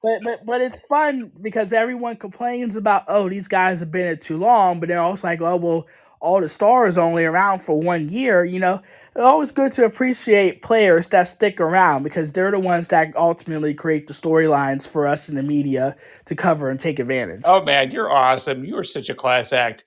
but 0.02 0.46
but 0.46 0.60
it's 0.60 0.80
fun 0.86 1.32
because 1.40 1.72
everyone 1.72 2.16
complains 2.16 2.76
about 2.76 3.04
oh 3.08 3.28
these 3.28 3.48
guys 3.48 3.80
have 3.80 3.90
been 3.90 4.04
here 4.04 4.16
too 4.16 4.38
long, 4.38 4.80
but 4.80 4.88
they're 4.88 5.00
also 5.00 5.26
like 5.26 5.40
oh 5.40 5.56
well 5.56 5.86
all 6.20 6.40
the 6.40 6.48
stars 6.48 6.98
only 6.98 7.24
around 7.24 7.60
for 7.60 7.80
one 7.80 8.08
year. 8.08 8.44
You 8.44 8.60
know, 8.60 8.82
it's 9.10 9.20
always 9.20 9.52
good 9.52 9.72
to 9.72 9.84
appreciate 9.84 10.62
players 10.62 11.08
that 11.08 11.24
stick 11.24 11.60
around 11.60 12.02
because 12.02 12.32
they're 12.32 12.50
the 12.50 12.58
ones 12.58 12.88
that 12.88 13.16
ultimately 13.16 13.74
create 13.74 14.06
the 14.06 14.14
storylines 14.14 14.86
for 14.86 15.06
us 15.06 15.28
in 15.28 15.36
the 15.36 15.42
media 15.42 15.96
to 16.26 16.34
cover 16.34 16.68
and 16.68 16.78
take 16.78 16.98
advantage. 16.98 17.42
Oh 17.44 17.62
man, 17.62 17.90
you're 17.90 18.10
awesome. 18.10 18.64
You 18.64 18.76
are 18.78 18.84
such 18.84 19.08
a 19.08 19.14
class 19.14 19.52
act. 19.52 19.84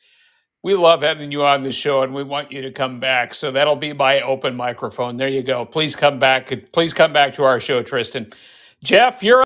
We 0.64 0.76
love 0.76 1.02
having 1.02 1.32
you 1.32 1.44
on 1.44 1.64
the 1.64 1.72
show 1.72 2.04
and 2.04 2.14
we 2.14 2.24
want 2.24 2.52
you 2.52 2.62
to 2.62 2.72
come 2.72 3.00
back. 3.00 3.34
So 3.34 3.52
that'll 3.52 3.76
be 3.76 3.94
my 3.94 4.22
open 4.22 4.56
microphone. 4.56 5.18
There 5.18 5.28
you 5.28 5.42
go. 5.42 5.66
Please 5.66 5.96
come 5.96 6.20
back. 6.20 6.72
Please 6.72 6.94
come 6.94 7.14
back 7.14 7.34
to 7.34 7.44
our 7.44 7.60
show, 7.60 7.82
Tristan. 7.82 8.32
Jeff, 8.84 9.24
you're 9.24 9.44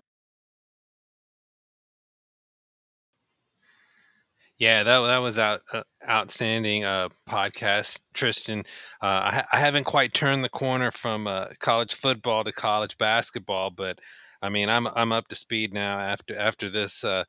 Yeah, 4.58 4.84
that 4.84 5.00
that 5.00 5.18
was 5.18 5.38
out 5.38 5.62
uh, 5.72 5.82
outstanding 6.08 6.84
uh, 6.84 7.10
podcast, 7.28 8.00
Tristan. 8.14 8.60
Uh, 9.02 9.06
I, 9.06 9.44
I 9.52 9.58
haven't 9.60 9.84
quite 9.84 10.14
turned 10.14 10.42
the 10.42 10.48
corner 10.48 10.90
from 10.90 11.26
uh, 11.26 11.48
college 11.60 11.94
football 11.94 12.42
to 12.44 12.52
college 12.52 12.96
basketball, 12.96 13.70
but 13.70 13.98
I 14.40 14.48
mean, 14.48 14.70
I'm 14.70 14.86
I'm 14.86 15.12
up 15.12 15.28
to 15.28 15.36
speed 15.36 15.74
now 15.74 15.98
after 16.00 16.36
after 16.38 16.70
this 16.70 17.04
uh, 17.04 17.24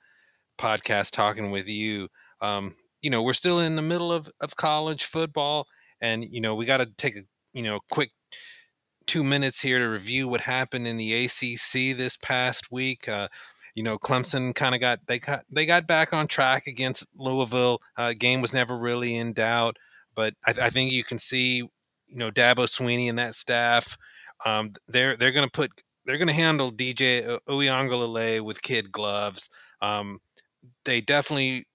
podcast 0.60 1.12
talking 1.12 1.52
with 1.52 1.68
you. 1.68 2.10
Um, 2.42 2.76
you 3.02 3.10
know, 3.12 3.24
we're 3.24 3.34
still 3.34 3.60
in 3.62 3.76
the 3.76 3.82
middle 3.84 4.12
of, 4.14 4.30
of 4.42 4.56
college 4.56 5.06
football, 5.06 5.68
and 6.02 6.26
you 6.30 6.42
know, 6.42 6.56
we 6.56 6.66
got 6.66 6.78
to 6.78 6.88
take 6.98 7.18
a 7.18 7.22
you 7.54 7.64
know 7.64 7.80
quick 7.92 8.12
two 9.06 9.24
minutes 9.24 9.60
here 9.60 9.80
to 9.80 9.86
review 9.86 10.28
what 10.28 10.42
happened 10.42 10.88
in 10.88 10.98
the 10.98 11.26
ACC 11.26 11.94
this 11.94 12.18
past 12.18 12.72
week. 12.72 13.08
You 13.78 13.84
know, 13.84 14.00
Clemson 14.00 14.56
kind 14.56 14.74
of 14.74 14.82
got 14.82 15.02
they 15.06 15.20
got 15.20 15.46
they 15.52 15.68
got 15.68 15.86
back 15.86 16.12
on 16.12 16.28
track 16.28 16.66
against 16.66 17.06
Louisville. 17.16 17.78
Uh, 17.96 18.14
game 18.18 18.42
was 18.42 18.52
never 18.52 18.76
really 18.76 19.16
in 19.16 19.34
doubt, 19.34 19.78
but 20.16 20.34
I, 20.44 20.56
I 20.64 20.70
think 20.72 20.92
you 20.92 21.04
can 21.04 21.20
see, 21.20 21.58
you 21.58 21.70
know, 22.16 22.32
Dabo 22.32 22.66
Swinney 22.66 23.08
and 23.08 23.20
that 23.20 23.36
staff. 23.36 23.96
Um, 24.44 24.74
they're 24.88 25.16
they're 25.16 25.32
going 25.32 25.46
to 25.46 25.52
put 25.52 25.70
they're 26.08 26.18
going 26.18 26.28
to 26.28 26.34
handle 26.34 26.72
DJ 26.72 27.38
Uiagalelei 27.48 28.44
with 28.44 28.64
kid 28.64 28.92
gloves. 28.92 29.48
Um, 29.80 30.22
they 30.84 31.00
definitely 31.00 31.68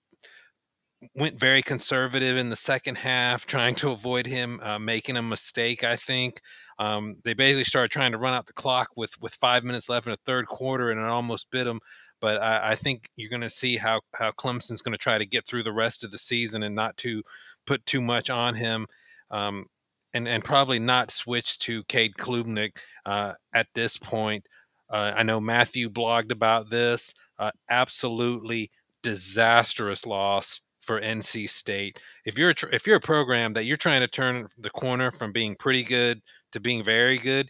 went 1.14 1.38
very 1.38 1.62
conservative 1.62 2.36
in 2.36 2.50
the 2.50 2.56
second 2.56 2.96
half, 2.96 3.46
trying 3.46 3.76
to 3.76 3.92
avoid 3.92 4.26
him 4.26 4.58
uh, 4.60 4.80
making 4.80 5.16
a 5.16 5.22
mistake. 5.22 5.84
I 5.84 5.94
think 5.94 6.40
um, 6.78 7.16
they 7.24 7.34
basically 7.34 7.64
started 7.64 7.90
trying 7.90 8.12
to 8.12 8.18
run 8.18 8.34
out 8.34 8.46
the 8.46 8.52
clock 8.52 8.88
with 8.96 9.18
with 9.20 9.34
five 9.34 9.64
minutes 9.64 9.88
left 9.88 10.06
in 10.06 10.12
the 10.12 10.18
third 10.26 10.46
quarter, 10.46 10.90
and 10.90 11.00
it 11.00 11.06
almost 11.06 11.50
bit 11.50 11.64
them. 11.64 11.80
But 12.20 12.40
I, 12.40 12.72
I 12.72 12.74
think 12.76 13.08
you're 13.16 13.30
going 13.30 13.42
to 13.42 13.50
see 13.50 13.76
how 13.76 14.00
how 14.14 14.30
Clemson's 14.32 14.82
going 14.82 14.92
to 14.92 14.98
try 14.98 15.18
to 15.18 15.26
get 15.26 15.46
through 15.46 15.64
the 15.64 15.72
rest 15.72 16.04
of 16.04 16.10
the 16.10 16.18
season 16.18 16.62
and 16.62 16.74
not 16.74 16.96
to 16.98 17.22
put 17.66 17.84
too 17.86 18.00
much 18.00 18.30
on 18.30 18.54
him. 18.54 18.86
Um, 19.30 19.66
and, 20.14 20.28
and 20.28 20.44
probably 20.44 20.78
not 20.78 21.10
switch 21.10 21.58
to 21.60 21.84
Cade 21.84 22.14
Klubnik 22.18 22.76
uh, 23.06 23.32
at 23.54 23.66
this 23.74 23.96
point. 23.96 24.46
Uh, 24.90 25.12
I 25.16 25.22
know 25.22 25.40
Matthew 25.40 25.88
blogged 25.88 26.32
about 26.32 26.68
this. 26.68 27.14
Uh, 27.38 27.50
absolutely 27.70 28.70
disastrous 29.02 30.04
loss 30.04 30.60
for 30.82 31.00
NC 31.00 31.48
State. 31.48 31.98
If 32.24 32.38
you're 32.38 32.50
a, 32.50 32.54
if 32.72 32.86
you're 32.86 32.96
a 32.96 33.00
program 33.00 33.54
that 33.54 33.64
you're 33.64 33.76
trying 33.76 34.00
to 34.02 34.08
turn 34.08 34.46
the 34.58 34.70
corner 34.70 35.10
from 35.12 35.32
being 35.32 35.56
pretty 35.56 35.84
good 35.84 36.20
to 36.52 36.60
being 36.60 36.84
very 36.84 37.18
good, 37.18 37.48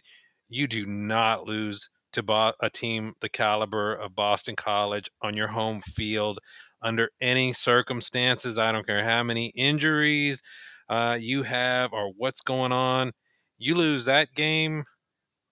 you 0.49 0.67
do 0.67 0.85
not 0.85 1.45
lose 1.45 1.89
to 2.13 2.23
a 2.61 2.69
team 2.69 3.13
the 3.21 3.29
caliber 3.29 3.95
of 3.95 4.15
Boston 4.15 4.55
College 4.55 5.09
on 5.21 5.35
your 5.35 5.47
home 5.47 5.81
field. 5.81 6.39
under 6.83 7.09
any 7.21 7.53
circumstances. 7.53 8.57
I 8.57 8.71
don't 8.71 8.85
care 8.85 9.03
how 9.03 9.23
many 9.23 9.47
injuries 9.47 10.41
uh, 10.89 11.17
you 11.19 11.43
have 11.43 11.93
or 11.93 12.11
what's 12.17 12.41
going 12.41 12.71
on. 12.73 13.11
You 13.57 13.75
lose 13.75 14.05
that 14.05 14.33
game, 14.35 14.83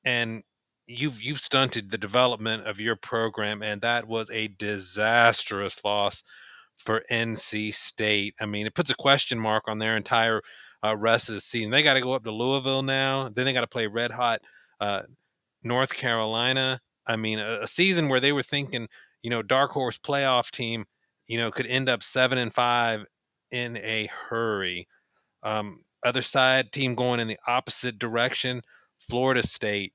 and 0.05 0.43
you've 0.87 1.21
you've 1.21 1.39
stunted 1.39 1.89
the 1.89 1.97
development 1.97 2.67
of 2.67 2.79
your 2.79 2.97
program, 2.97 3.63
and 3.63 3.81
that 3.81 4.07
was 4.07 4.29
a 4.31 4.49
disastrous 4.49 5.79
loss 5.85 6.23
for 6.85 7.03
NC 7.09 7.73
State. 7.73 8.35
I 8.39 8.45
mean, 8.45 8.65
it 8.65 8.75
puts 8.75 8.89
a 8.89 8.95
question 8.95 9.39
mark 9.39 9.63
on 9.67 9.79
their 9.79 9.97
entire 9.97 10.41
uh, 10.83 10.95
rest 10.95 11.29
of 11.29 11.35
the 11.35 11.41
season. 11.41 11.71
They 11.71 11.83
got 11.83 11.93
to 11.93 12.01
go 12.01 12.13
up 12.13 12.23
to 12.23 12.31
Louisville 12.31 12.83
now. 12.83 13.29
Then 13.29 13.45
they 13.45 13.53
got 13.53 13.61
to 13.61 13.67
play 13.67 13.87
red 13.87 14.11
hot 14.11 14.41
uh, 14.79 15.03
North 15.63 15.93
Carolina. 15.93 16.81
I 17.05 17.15
mean, 17.15 17.39
a, 17.39 17.61
a, 17.61 17.67
season 17.67 18.09
where 18.09 18.19
they 18.19 18.31
were 18.31 18.43
thinking, 18.43 18.87
you 19.21 19.29
know, 19.29 19.41
dark 19.41 19.71
horse 19.71 19.97
playoff 19.97 20.51
team, 20.51 20.85
you 21.27 21.37
know, 21.37 21.51
could 21.51 21.67
end 21.67 21.89
up 21.89 22.03
seven 22.03 22.37
and 22.37 22.53
five 22.53 23.05
in 23.51 23.77
a 23.77 24.09
hurry. 24.29 24.87
Um, 25.43 25.83
other 26.03 26.21
side 26.21 26.71
team 26.71 26.95
going 26.95 27.19
in 27.19 27.27
the 27.27 27.39
opposite 27.47 27.99
direction, 27.99 28.61
Florida 29.09 29.45
State. 29.45 29.93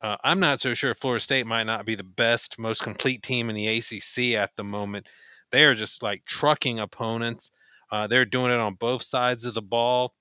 Uh, 0.00 0.16
I'm 0.22 0.40
not 0.40 0.60
so 0.60 0.74
sure 0.74 0.94
Florida 0.94 1.22
State 1.22 1.46
might 1.46 1.64
not 1.64 1.86
be 1.86 1.94
the 1.94 2.02
best, 2.02 2.58
most 2.58 2.82
complete 2.82 3.22
team 3.22 3.50
in 3.50 3.56
the 3.56 3.68
ACC 3.68 4.36
at 4.36 4.50
the 4.56 4.64
moment. 4.64 5.08
They 5.52 5.64
are 5.64 5.74
just 5.74 6.02
like 6.02 6.24
trucking 6.24 6.80
opponents. 6.80 7.52
Uh, 7.90 8.06
they're 8.06 8.24
doing 8.24 8.50
it 8.50 8.58
on 8.58 8.74
both 8.74 9.02
sides 9.02 9.44
of 9.44 9.54
the 9.54 9.62
ball. 9.62 10.14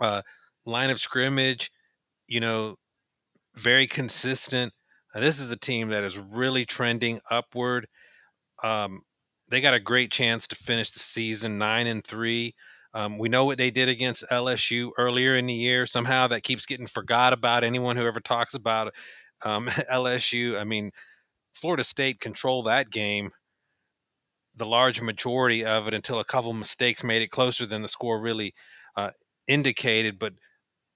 Uh, 0.00 0.22
line 0.66 0.90
of 0.90 1.00
scrimmage, 1.00 1.70
you 2.26 2.40
know, 2.40 2.76
very 3.54 3.86
consistent. 3.86 4.72
Uh, 5.14 5.20
this 5.20 5.40
is 5.40 5.50
a 5.50 5.56
team 5.56 5.88
that 5.88 6.04
is 6.04 6.18
really 6.18 6.66
trending 6.66 7.20
upward. 7.30 7.88
Um, 8.62 9.00
they 9.48 9.60
got 9.60 9.74
a 9.74 9.80
great 9.80 10.10
chance 10.12 10.48
to 10.48 10.56
finish 10.56 10.90
the 10.90 10.98
season 10.98 11.58
nine 11.58 11.86
and 11.86 12.04
three. 12.04 12.54
Um, 12.92 13.18
we 13.18 13.28
know 13.28 13.44
what 13.44 13.58
they 13.58 13.70
did 13.70 13.88
against 13.88 14.24
LSU 14.30 14.90
earlier 14.98 15.36
in 15.36 15.46
the 15.46 15.54
year. 15.54 15.86
Somehow 15.86 16.28
that 16.28 16.42
keeps 16.42 16.66
getting 16.66 16.86
forgot 16.86 17.32
about. 17.32 17.64
Anyone 17.64 17.96
who 17.96 18.06
ever 18.06 18.20
talks 18.20 18.54
about 18.54 18.92
um, 19.44 19.66
LSU, 19.92 20.58
I 20.58 20.64
mean, 20.64 20.90
Florida 21.54 21.84
State 21.84 22.20
controlled 22.20 22.66
that 22.66 22.90
game, 22.90 23.30
the 24.56 24.66
large 24.66 25.00
majority 25.00 25.64
of 25.64 25.86
it, 25.86 25.94
until 25.94 26.20
a 26.20 26.24
couple 26.24 26.52
mistakes 26.52 27.04
made 27.04 27.22
it 27.22 27.30
closer 27.30 27.66
than 27.66 27.82
the 27.82 27.88
score 27.88 28.20
really 28.20 28.54
uh, 28.96 29.10
indicated. 29.46 30.18
But 30.18 30.34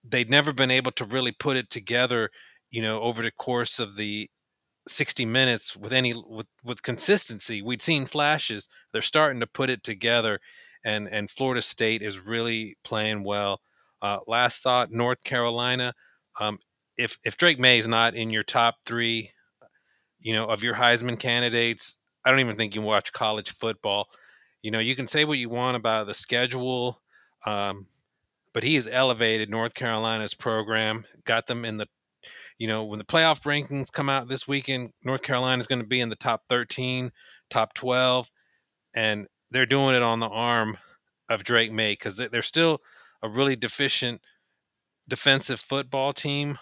they'd 0.04 0.30
never 0.30 0.52
been 0.52 0.70
able 0.70 0.92
to 0.92 1.04
really 1.04 1.32
put 1.32 1.56
it 1.56 1.70
together 1.70 2.30
you 2.70 2.82
know, 2.82 3.00
over 3.00 3.22
the 3.22 3.32
course 3.32 3.78
of 3.78 3.96
the 3.96 4.30
60 4.88 5.26
minutes 5.26 5.76
with 5.76 5.92
any 5.92 6.14
with 6.14 6.46
with 6.64 6.82
consistency. 6.82 7.62
We'd 7.62 7.82
seen 7.82 8.06
flashes. 8.06 8.68
They're 8.92 9.02
starting 9.02 9.40
to 9.40 9.46
put 9.46 9.70
it 9.70 9.82
together, 9.84 10.40
and 10.84 11.08
and 11.08 11.30
Florida 11.30 11.62
State 11.62 12.02
is 12.02 12.18
really 12.18 12.76
playing 12.84 13.24
well. 13.24 13.60
Uh, 14.02 14.18
last 14.26 14.62
thought, 14.62 14.90
North 14.90 15.22
Carolina. 15.24 15.92
Um, 16.38 16.58
if 16.96 17.18
if 17.24 17.36
Drake 17.36 17.58
Maye 17.58 17.80
is 17.80 17.88
not 17.88 18.14
in 18.14 18.30
your 18.30 18.44
top 18.44 18.76
three, 18.86 19.30
you 20.20 20.34
know, 20.34 20.46
of 20.46 20.62
your 20.62 20.74
Heisman 20.74 21.18
candidates, 21.18 21.96
I 22.24 22.30
don't 22.30 22.40
even 22.40 22.56
think 22.56 22.74
you 22.74 22.82
watch 22.82 23.12
college 23.12 23.50
football. 23.52 24.08
You 24.62 24.70
know, 24.70 24.78
you 24.78 24.94
can 24.96 25.06
say 25.06 25.24
what 25.24 25.38
you 25.38 25.48
want 25.48 25.76
about 25.76 26.06
the 26.06 26.14
schedule, 26.14 27.00
um, 27.46 27.86
but 28.52 28.62
he 28.62 28.74
has 28.74 28.86
elevated 28.86 29.48
North 29.48 29.74
Carolina's 29.74 30.34
program, 30.34 31.04
got 31.24 31.46
them 31.46 31.64
in 31.64 31.78
the 31.78 31.86
you 32.60 32.66
know, 32.66 32.84
when 32.84 32.98
the 32.98 33.06
playoff 33.06 33.44
rankings 33.44 33.90
come 33.90 34.10
out 34.10 34.28
this 34.28 34.46
weekend, 34.46 34.90
North 35.02 35.22
Carolina 35.22 35.58
is 35.58 35.66
going 35.66 35.80
to 35.80 35.86
be 35.86 36.02
in 36.02 36.10
the 36.10 36.16
top 36.16 36.42
13, 36.50 37.10
top 37.48 37.72
12, 37.72 38.30
and 38.94 39.26
they're 39.50 39.64
doing 39.64 39.94
it 39.94 40.02
on 40.02 40.20
the 40.20 40.28
arm 40.28 40.76
of 41.30 41.42
Drake 41.42 41.72
Maye 41.72 41.92
because 41.92 42.18
they're 42.18 42.42
still 42.42 42.80
a 43.22 43.30
really 43.30 43.56
deficient 43.56 44.20
defensive 45.08 45.58
football 45.58 46.12
team. 46.12 46.58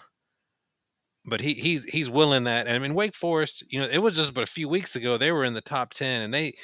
But 1.29 1.41
he, 1.41 1.53
he's 1.53 1.85
he's 1.85 2.09
willing 2.09 2.45
that, 2.45 2.67
and 2.67 2.75
I 2.75 2.79
mean 2.79 2.93
Wake 2.93 3.15
Forest, 3.15 3.63
you 3.69 3.79
know, 3.79 3.87
it 3.87 3.99
was 3.99 4.15
just 4.15 4.33
but 4.33 4.43
a 4.43 4.47
few 4.47 4.67
weeks 4.67 4.95
ago 4.95 5.17
they 5.17 5.31
were 5.31 5.45
in 5.45 5.53
the 5.53 5.61
top 5.61 5.93
ten, 5.93 6.21
and 6.21 6.33
they, 6.33 6.55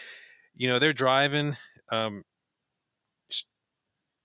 you 0.56 0.68
know, 0.68 0.80
they're 0.80 0.94
driving. 0.94 1.56
Um, 1.92 2.24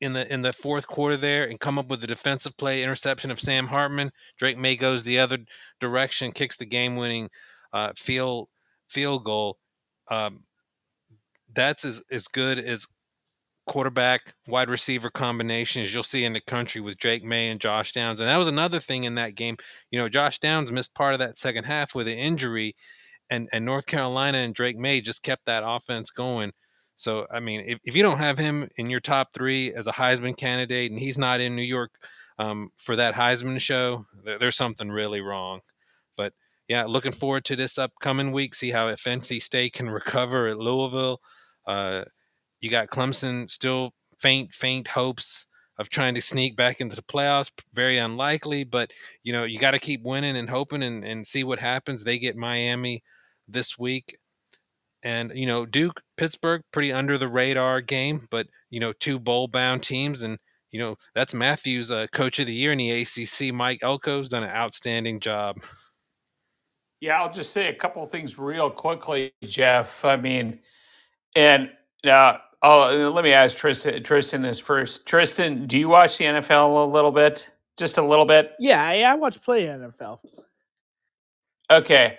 in 0.00 0.14
the 0.14 0.32
in 0.32 0.42
the 0.42 0.52
fourth 0.52 0.86
quarter 0.86 1.16
there 1.16 1.44
and 1.44 1.60
come 1.60 1.78
up 1.78 1.88
with 1.88 2.02
a 2.02 2.06
defensive 2.06 2.56
play 2.56 2.82
interception 2.82 3.30
of 3.30 3.40
Sam 3.40 3.66
Hartman. 3.66 4.10
Drake 4.38 4.58
Maye 4.58 4.76
goes 4.76 5.02
the 5.02 5.18
other 5.20 5.38
direction, 5.78 6.32
kicks 6.32 6.56
the 6.56 6.66
game-winning 6.66 7.28
uh, 7.72 7.92
field 7.96 8.48
field 8.88 9.24
goal. 9.24 9.58
Um, 10.10 10.44
that's 11.54 11.84
as 11.84 12.02
as 12.10 12.28
good 12.28 12.58
as 12.58 12.86
quarterback 13.70 14.34
wide 14.48 14.68
receiver 14.68 15.10
combinations 15.10 15.94
you'll 15.94 16.02
see 16.02 16.24
in 16.24 16.32
the 16.32 16.40
country 16.40 16.80
with 16.80 16.98
Drake 16.98 17.22
Maye 17.22 17.50
and 17.50 17.60
Josh 17.60 17.92
Downs. 17.92 18.18
And 18.18 18.28
that 18.28 18.36
was 18.36 18.48
another 18.48 18.80
thing 18.80 19.04
in 19.04 19.14
that 19.14 19.36
game. 19.36 19.56
You 19.92 20.00
know, 20.00 20.08
Josh 20.08 20.40
Downs 20.40 20.72
missed 20.72 20.92
part 20.92 21.14
of 21.14 21.20
that 21.20 21.38
second 21.38 21.62
half 21.62 21.94
with 21.94 22.08
an 22.08 22.18
injury, 22.18 22.74
and 23.30 23.48
and 23.52 23.64
North 23.64 23.86
Carolina 23.86 24.38
and 24.38 24.52
Drake 24.52 24.76
Maye 24.76 25.00
just 25.00 25.22
kept 25.22 25.46
that 25.46 25.62
offense 25.64 26.10
going. 26.10 26.50
So, 26.96 27.28
I 27.32 27.38
mean, 27.38 27.62
if, 27.64 27.78
if 27.84 27.94
you 27.94 28.02
don't 28.02 28.18
have 28.18 28.38
him 28.38 28.68
in 28.76 28.90
your 28.90 28.98
top 28.98 29.28
three 29.32 29.72
as 29.72 29.86
a 29.86 29.92
Heisman 29.92 30.36
candidate 30.36 30.90
and 30.90 30.98
he's 30.98 31.16
not 31.16 31.40
in 31.40 31.54
New 31.54 31.62
York 31.62 31.92
um, 32.40 32.70
for 32.76 32.96
that 32.96 33.14
Heisman 33.14 33.60
show, 33.60 34.04
there, 34.24 34.40
there's 34.40 34.56
something 34.56 34.90
really 34.90 35.20
wrong. 35.20 35.60
But 36.16 36.32
yeah, 36.66 36.86
looking 36.86 37.12
forward 37.12 37.44
to 37.44 37.56
this 37.56 37.78
upcoming 37.78 38.32
week, 38.32 38.56
see 38.56 38.70
how 38.70 38.88
if 38.88 39.04
NC 39.04 39.44
State 39.44 39.74
can 39.74 39.88
recover 40.00 40.48
at 40.48 40.58
Louisville. 40.58 41.20
Uh, 41.68 42.02
you 42.60 42.70
got 42.70 42.90
Clemson 42.90 43.50
still 43.50 43.92
faint, 44.18 44.52
faint 44.52 44.88
hopes 44.88 45.46
of 45.78 45.88
trying 45.88 46.14
to 46.14 46.22
sneak 46.22 46.56
back 46.56 46.80
into 46.80 46.96
the 46.96 47.02
playoffs. 47.02 47.50
Very 47.72 47.98
unlikely, 47.98 48.64
but 48.64 48.90
you 49.22 49.32
know 49.32 49.44
you 49.44 49.58
got 49.58 49.72
to 49.72 49.78
keep 49.78 50.02
winning 50.02 50.36
and 50.36 50.48
hoping 50.48 50.82
and, 50.82 51.04
and 51.04 51.26
see 51.26 51.44
what 51.44 51.58
happens. 51.58 52.04
They 52.04 52.18
get 52.18 52.36
Miami 52.36 53.02
this 53.48 53.78
week 53.78 54.16
and 55.02 55.32
you 55.34 55.46
know 55.46 55.66
Duke, 55.66 56.00
Pittsburgh, 56.16 56.62
pretty 56.72 56.92
under 56.92 57.18
the 57.18 57.28
radar 57.28 57.80
game, 57.80 58.26
but 58.30 58.46
you 58.70 58.80
know 58.80 58.92
two 58.92 59.18
bowl 59.18 59.48
bound 59.48 59.82
teams, 59.82 60.22
and 60.22 60.38
you 60.70 60.80
know 60.80 60.96
that's 61.14 61.34
Matthews, 61.34 61.90
uh, 61.90 62.06
coach 62.12 62.38
of 62.38 62.46
the 62.46 62.54
year 62.54 62.72
in 62.72 62.78
the 62.78 63.02
ACC. 63.02 63.52
Mike 63.54 63.80
Elko's 63.82 64.28
done 64.28 64.42
an 64.42 64.50
outstanding 64.50 65.20
job. 65.20 65.56
Yeah, 67.00 67.22
I'll 67.22 67.32
just 67.32 67.52
say 67.52 67.68
a 67.68 67.74
couple 67.74 68.02
of 68.02 68.10
things 68.10 68.38
real 68.38 68.70
quickly, 68.70 69.32
Jeff. 69.42 70.04
I 70.04 70.16
mean, 70.16 70.60
and 71.34 71.70
now 72.04 72.40
uh, 72.62 73.10
let 73.10 73.24
me 73.24 73.32
ask 73.32 73.56
Tristan, 73.56 74.02
Tristan 74.02 74.42
this 74.42 74.60
first. 74.60 75.06
Tristan, 75.06 75.66
do 75.66 75.78
you 75.78 75.88
watch 75.88 76.18
the 76.18 76.26
NFL 76.26 76.84
a 76.84 76.86
little 76.86 77.12
bit? 77.12 77.50
Just 77.76 77.96
a 77.96 78.02
little 78.02 78.26
bit? 78.26 78.52
Yeah, 78.58 78.82
I 78.82 79.14
watch 79.14 79.40
play 79.40 79.64
NFL. 79.64 80.18
Okay. 81.70 82.18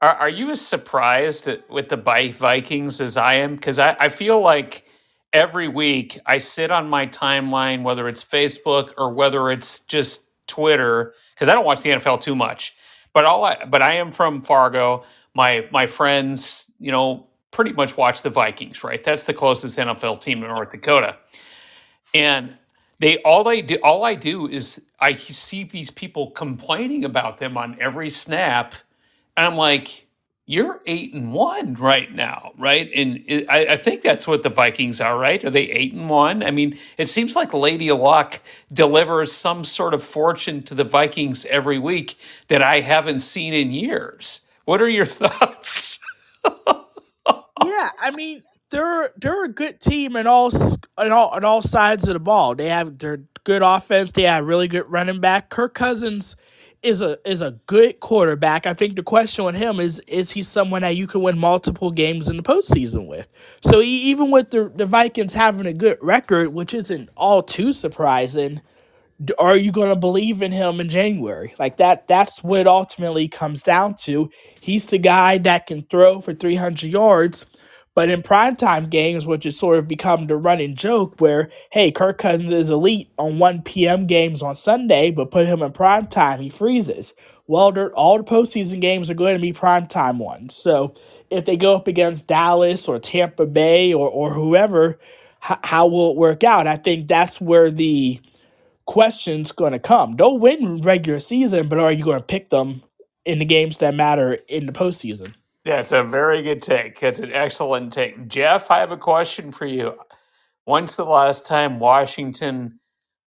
Are, 0.00 0.14
are 0.14 0.28
you 0.28 0.50
as 0.50 0.60
surprised 0.60 1.48
with 1.68 1.88
the 1.88 1.96
Vikings 1.96 3.00
as 3.00 3.16
I 3.16 3.34
am? 3.34 3.56
Because 3.56 3.78
I, 3.78 3.96
I 3.98 4.08
feel 4.08 4.40
like 4.40 4.84
every 5.32 5.68
week 5.68 6.18
I 6.24 6.38
sit 6.38 6.70
on 6.70 6.88
my 6.88 7.06
timeline, 7.06 7.82
whether 7.82 8.08
it's 8.08 8.24
Facebook 8.24 8.92
or 8.96 9.12
whether 9.12 9.50
it's 9.50 9.80
just 9.80 10.30
Twitter, 10.46 11.12
because 11.34 11.48
I 11.48 11.54
don't 11.54 11.64
watch 11.64 11.82
the 11.82 11.90
NFL 11.90 12.20
too 12.20 12.34
much. 12.34 12.74
But 13.12 13.24
all 13.24 13.44
I, 13.44 13.64
but 13.64 13.82
I 13.82 13.94
am 13.94 14.12
from 14.12 14.42
Fargo. 14.42 15.04
My 15.34 15.66
my 15.70 15.86
friends, 15.86 16.72
you 16.78 16.92
know, 16.92 17.26
pretty 17.50 17.72
much 17.72 17.96
watch 17.96 18.22
the 18.22 18.30
Vikings. 18.30 18.82
Right, 18.84 19.02
that's 19.02 19.24
the 19.24 19.34
closest 19.34 19.78
NFL 19.78 20.20
team 20.20 20.42
in 20.42 20.48
North 20.48 20.70
Dakota, 20.70 21.16
and 22.14 22.56
they 22.98 23.18
all 23.18 23.44
they 23.44 23.62
do 23.62 23.78
all 23.82 24.04
I 24.04 24.14
do 24.14 24.48
is 24.48 24.90
I 25.00 25.14
see 25.14 25.64
these 25.64 25.90
people 25.90 26.30
complaining 26.30 27.04
about 27.04 27.38
them 27.38 27.56
on 27.56 27.76
every 27.80 28.10
snap 28.10 28.74
and 29.36 29.46
I'm 29.46 29.56
like, 29.56 30.06
you're 30.46 30.80
eight 30.86 31.12
and 31.12 31.32
one 31.32 31.74
right 31.74 32.12
now, 32.12 32.52
right? 32.56 32.88
And 32.94 33.24
I, 33.48 33.66
I, 33.70 33.76
think 33.76 34.02
that's 34.02 34.28
what 34.28 34.44
the 34.44 34.48
Vikings 34.48 35.00
are, 35.00 35.18
right? 35.18 35.44
Are 35.44 35.50
they 35.50 35.64
eight 35.64 35.92
and 35.92 36.08
one? 36.08 36.44
I 36.44 36.52
mean, 36.52 36.78
it 36.96 37.08
seems 37.08 37.34
like 37.34 37.52
Lady 37.52 37.90
Luck 37.90 38.40
delivers 38.72 39.32
some 39.32 39.64
sort 39.64 39.92
of 39.92 40.04
fortune 40.04 40.62
to 40.62 40.74
the 40.74 40.84
Vikings 40.84 41.44
every 41.46 41.80
week 41.80 42.14
that 42.46 42.62
I 42.62 42.80
haven't 42.80 43.18
seen 43.18 43.54
in 43.54 43.72
years. 43.72 44.48
What 44.64 44.80
are 44.80 44.88
your 44.88 45.04
thoughts? 45.04 45.98
yeah, 47.86 48.06
I 48.08 48.10
mean, 48.10 48.42
they're 48.70 49.12
they're 49.16 49.44
a 49.44 49.48
good 49.48 49.80
team 49.80 50.16
in 50.16 50.26
all 50.26 50.50
in 51.00 51.12
all 51.12 51.28
on 51.30 51.44
all 51.44 51.62
sides 51.62 52.08
of 52.08 52.14
the 52.14 52.20
ball. 52.20 52.54
They 52.54 52.68
have 52.68 52.98
their 52.98 53.18
good 53.44 53.62
offense. 53.62 54.12
They 54.12 54.22
have 54.22 54.44
really 54.44 54.68
good 54.68 54.90
running 54.90 55.20
back. 55.20 55.50
Kirk 55.50 55.74
Cousins 55.74 56.36
is 56.82 57.00
a 57.00 57.18
is 57.28 57.42
a 57.42 57.52
good 57.66 58.00
quarterback. 58.00 58.66
I 58.66 58.74
think 58.74 58.96
the 58.96 59.02
question 59.02 59.44
with 59.44 59.54
him 59.54 59.80
is 59.80 60.00
is 60.08 60.32
he 60.32 60.42
someone 60.42 60.82
that 60.82 60.96
you 60.96 61.06
can 61.06 61.22
win 61.22 61.38
multiple 61.38 61.90
games 61.92 62.28
in 62.28 62.36
the 62.36 62.42
postseason 62.42 63.06
with? 63.06 63.28
So 63.64 63.80
even 63.82 64.30
with 64.30 64.50
the 64.50 64.72
the 64.74 64.86
Vikings 64.86 65.32
having 65.32 65.66
a 65.66 65.72
good 65.72 65.98
record, 66.02 66.52
which 66.52 66.74
isn't 66.74 67.08
all 67.16 67.42
too 67.42 67.72
surprising, 67.72 68.60
are 69.38 69.56
you 69.56 69.72
going 69.72 69.88
to 69.88 69.96
believe 69.96 70.42
in 70.42 70.52
him 70.52 70.80
in 70.80 70.88
January? 70.88 71.54
Like 71.58 71.78
that 71.78 72.08
that's 72.08 72.44
what 72.44 72.60
it 72.60 72.66
ultimately 72.66 73.28
comes 73.28 73.62
down 73.62 73.94
to. 74.02 74.30
He's 74.60 74.86
the 74.86 74.98
guy 74.98 75.38
that 75.38 75.66
can 75.66 75.84
throw 75.84 76.20
for 76.20 76.34
300 76.34 76.90
yards, 76.90 77.46
But 77.96 78.10
in 78.10 78.22
primetime 78.22 78.90
games, 78.90 79.26
which 79.26 79.44
has 79.46 79.58
sort 79.58 79.78
of 79.78 79.88
become 79.88 80.28
the 80.28 80.36
running 80.36 80.76
joke, 80.76 81.20
where, 81.20 81.50
hey, 81.72 81.92
Kirk 81.92 82.18
Cousins 82.18 82.52
is 82.52 82.70
elite 82.70 83.10
on 83.18 83.40
1 83.40 83.62
p.m. 83.64 84.06
games 84.08 84.42
on 84.42 84.56
Sunday, 84.56 85.12
but 85.12 85.32
put 85.32 85.48
him 85.48 85.62
in 85.62 85.72
primetime, 85.72 86.40
he 86.40 86.50
freezes. 86.50 87.14
Well, 87.48 87.76
all 87.96 88.18
the 88.18 88.24
postseason 88.24 88.80
games 88.80 89.10
are 89.10 89.14
going 89.16 89.36
to 89.36 89.42
be 89.42 89.52
primetime 89.54 90.18
ones. 90.18 90.56
So 90.56 90.96
if 91.30 91.46
they 91.46 91.58
go 91.58 91.76
up 91.76 91.88
against 91.88 92.28
Dallas 92.28 92.88
or 92.88 93.00
Tampa 93.00 93.46
Bay 93.46 93.94
or, 93.94 94.08
or 94.10 94.32
whoever, 94.32 95.00
h- 95.50 95.58
how 95.64 95.88
will 95.88 96.12
it 96.12 96.18
work 96.18 96.44
out? 96.44 96.68
I 96.68 96.78
think 96.78 97.08
that's 97.08 97.42
where 97.42 97.70
the 97.72 98.20
question's 98.86 99.52
going 99.52 99.72
to 99.72 99.80
come. 99.80 100.16
They'll 100.16 100.38
win 100.38 100.82
regular 100.82 101.20
season, 101.20 101.68
but 101.68 101.78
are 101.78 101.92
you 101.92 102.04
going 102.04 102.20
to 102.20 102.24
pick 102.26 102.50
them 102.50 102.82
in 103.26 103.40
the 103.40 103.46
games 103.46 103.78
that 103.78 103.94
matter 103.94 104.34
in 104.48 104.66
the 104.66 104.72
postseason? 104.72 105.34
That's 105.66 105.90
a 105.90 106.04
very 106.04 106.42
good 106.42 106.62
take. 106.62 107.00
That's 107.00 107.18
an 107.18 107.32
excellent 107.32 107.92
take. 107.92 108.28
Jeff, 108.28 108.70
I 108.70 108.78
have 108.78 108.92
a 108.92 108.96
question 108.96 109.50
for 109.50 109.66
you. 109.66 109.98
When's 110.64 110.94
the 110.94 111.04
last 111.04 111.44
time 111.44 111.80
Washington 111.80 112.78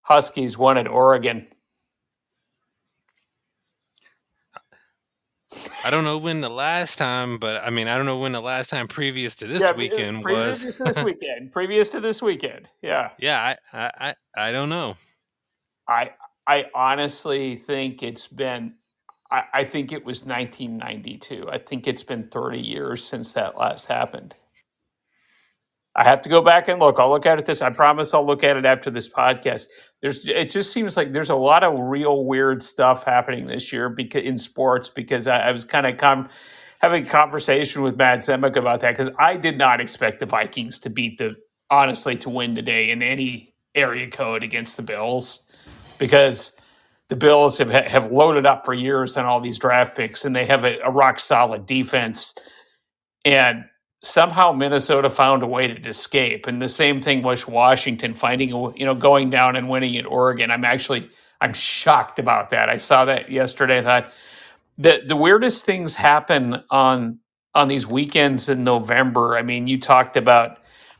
Huskies 0.02 0.58
won 0.58 0.76
at 0.76 0.86
Oregon? 0.86 1.46
I 5.82 5.88
don't 5.88 6.04
know 6.04 6.18
when 6.18 6.42
the 6.42 6.50
last 6.50 6.98
time, 6.98 7.38
but 7.38 7.64
I 7.64 7.70
mean, 7.70 7.88
I 7.88 7.96
don't 7.96 8.04
know 8.04 8.18
when 8.18 8.32
the 8.32 8.42
last 8.42 8.68
time 8.68 8.86
previous 8.86 9.36
to 9.36 9.46
this 9.46 9.62
yeah, 9.62 9.72
weekend 9.72 10.22
previous 10.22 10.46
was. 10.46 10.58
Previous 10.58 10.76
to 10.76 10.84
this 10.84 11.02
weekend. 11.02 11.52
previous 11.52 11.88
to 11.88 12.00
this 12.00 12.20
weekend. 12.20 12.68
Yeah. 12.82 13.12
Yeah, 13.18 13.56
I, 13.72 13.78
I, 13.78 13.90
I, 14.36 14.48
I 14.48 14.52
don't 14.52 14.68
know. 14.68 14.96
I, 15.88 16.10
I 16.46 16.66
honestly 16.74 17.56
think 17.56 18.02
it's 18.02 18.26
been 18.26 18.74
I, 19.30 19.64
think 19.64 19.92
it 19.92 20.04
was 20.04 20.24
1992. 20.24 21.48
I 21.50 21.58
think 21.58 21.86
it's 21.86 22.04
been 22.04 22.28
30 22.28 22.60
years 22.60 23.04
since 23.04 23.32
that 23.32 23.58
last 23.58 23.86
happened. 23.86 24.34
I 25.96 26.04
have 26.04 26.20
to 26.22 26.28
go 26.28 26.42
back 26.42 26.68
and 26.68 26.78
look. 26.78 26.98
I'll 26.98 27.10
look 27.10 27.24
at 27.24 27.38
it 27.38 27.46
this. 27.46 27.62
I 27.62 27.70
promise 27.70 28.12
I'll 28.12 28.24
look 28.24 28.44
at 28.44 28.58
it 28.58 28.66
after 28.66 28.90
this 28.90 29.08
podcast. 29.08 29.68
There's 30.02 30.28
it 30.28 30.50
just 30.50 30.70
seems 30.70 30.94
like 30.94 31.12
there's 31.12 31.30
a 31.30 31.36
lot 31.36 31.64
of 31.64 31.78
real 31.78 32.24
weird 32.24 32.62
stuff 32.62 33.04
happening 33.04 33.46
this 33.46 33.72
year 33.72 33.88
because 33.88 34.22
in 34.22 34.36
sports 34.36 34.90
because 34.90 35.26
I, 35.26 35.48
I 35.48 35.52
was 35.52 35.64
kind 35.64 35.86
of 35.86 35.96
com- 35.96 36.28
having 36.80 37.04
a 37.04 37.08
conversation 37.08 37.80
with 37.80 37.96
Matt 37.96 38.18
Zemek 38.18 38.56
about 38.56 38.80
that 38.82 38.90
because 38.92 39.10
I 39.18 39.36
did 39.36 39.56
not 39.56 39.80
expect 39.80 40.20
the 40.20 40.26
Vikings 40.26 40.78
to 40.80 40.90
beat 40.90 41.16
the 41.16 41.36
honestly 41.70 42.16
to 42.16 42.28
win 42.28 42.54
today 42.54 42.90
in 42.90 43.02
any 43.02 43.54
area 43.74 44.10
code 44.10 44.42
against 44.42 44.76
the 44.76 44.82
Bills 44.82 45.50
because 45.98 46.60
the 47.08 47.16
Bills 47.16 47.58
have 47.58 47.70
have 47.70 48.10
loaded 48.10 48.46
up 48.46 48.64
for 48.64 48.74
years 48.74 49.16
on 49.16 49.26
all 49.26 49.40
these 49.40 49.58
draft 49.58 49.96
picks, 49.96 50.24
and 50.24 50.34
they 50.34 50.46
have 50.46 50.64
a, 50.64 50.78
a 50.80 50.90
rock 50.90 51.20
solid 51.20 51.66
defense. 51.66 52.36
And 53.24 53.64
somehow 54.02 54.52
Minnesota 54.52 55.10
found 55.10 55.42
a 55.42 55.46
way 55.46 55.68
to 55.68 55.88
escape. 55.88 56.46
And 56.46 56.60
the 56.60 56.68
same 56.68 57.00
thing 57.00 57.22
was 57.22 57.46
Washington 57.46 58.14
finding, 58.14 58.50
you 58.50 58.84
know, 58.84 58.94
going 58.94 59.30
down 59.30 59.56
and 59.56 59.68
winning 59.68 59.96
at 59.96 60.06
Oregon. 60.06 60.50
I'm 60.50 60.64
actually 60.64 61.08
I'm 61.40 61.52
shocked 61.52 62.18
about 62.18 62.50
that. 62.50 62.68
I 62.68 62.76
saw 62.76 63.04
that 63.06 63.30
yesterday. 63.30 63.78
I 63.78 63.82
thought 63.82 64.12
the 64.78 65.02
the 65.06 65.16
weirdest 65.16 65.64
things 65.64 65.96
happen 65.96 66.62
on 66.70 67.20
on 67.54 67.68
these 67.68 67.86
weekends 67.86 68.48
in 68.48 68.64
November. 68.64 69.36
I 69.36 69.42
mean, 69.42 69.66
you 69.66 69.78
talked 69.78 70.16
about 70.16 70.58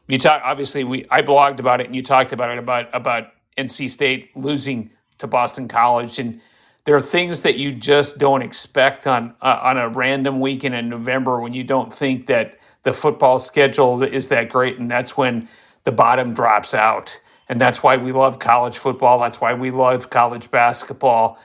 you 0.09 0.19
talk 0.19 0.43
obviously 0.45 0.85
we 0.85 1.05
I 1.11 1.23
blogged 1.23 1.59
about 1.59 1.81
it 1.81 1.87
and 1.87 1.97
you 1.97 2.03
talked 2.03 2.33
about 2.33 2.51
it 2.51 2.59
about 2.59 2.89
about 2.93 3.29
NC 3.57 3.91
State 3.91 4.37
losing 4.37 4.91
to 5.19 5.27
Boston 5.27 5.69
College, 5.69 6.19
and 6.19 6.41
there 6.85 6.95
are 6.95 7.01
things 7.01 7.43
that 7.43 7.57
you 7.57 7.73
just 7.73 8.19
don't 8.19 8.43
expect 8.43 9.07
on 9.07 9.35
uh, 9.41 9.61
on 9.63 9.79
a 9.79 9.89
random 9.89 10.41
weekend 10.41 10.75
in 10.75 10.89
November 10.89 11.41
when 11.41 11.53
you 11.53 11.65
don't 11.65 11.93
think 11.93 12.27
that 12.27 12.59
the 12.83 12.93
football 12.93 13.39
schedule 13.39 14.03
is 14.03 14.29
that 14.29 14.49
great, 14.49 14.79
and 14.79 14.91
that's 14.91 15.17
when 15.17 15.49
the 15.85 15.93
bottom 15.93 16.35
drops 16.35 16.75
out. 16.75 17.21
And 17.49 17.61
that's 17.61 17.83
why 17.83 17.97
we 17.97 18.13
love 18.13 18.39
college 18.39 18.77
football. 18.77 19.21
That's 19.21 19.41
why 19.41 19.55
we 19.55 19.71
love 19.71 20.11
college 20.11 20.51
basketball. 20.51 21.39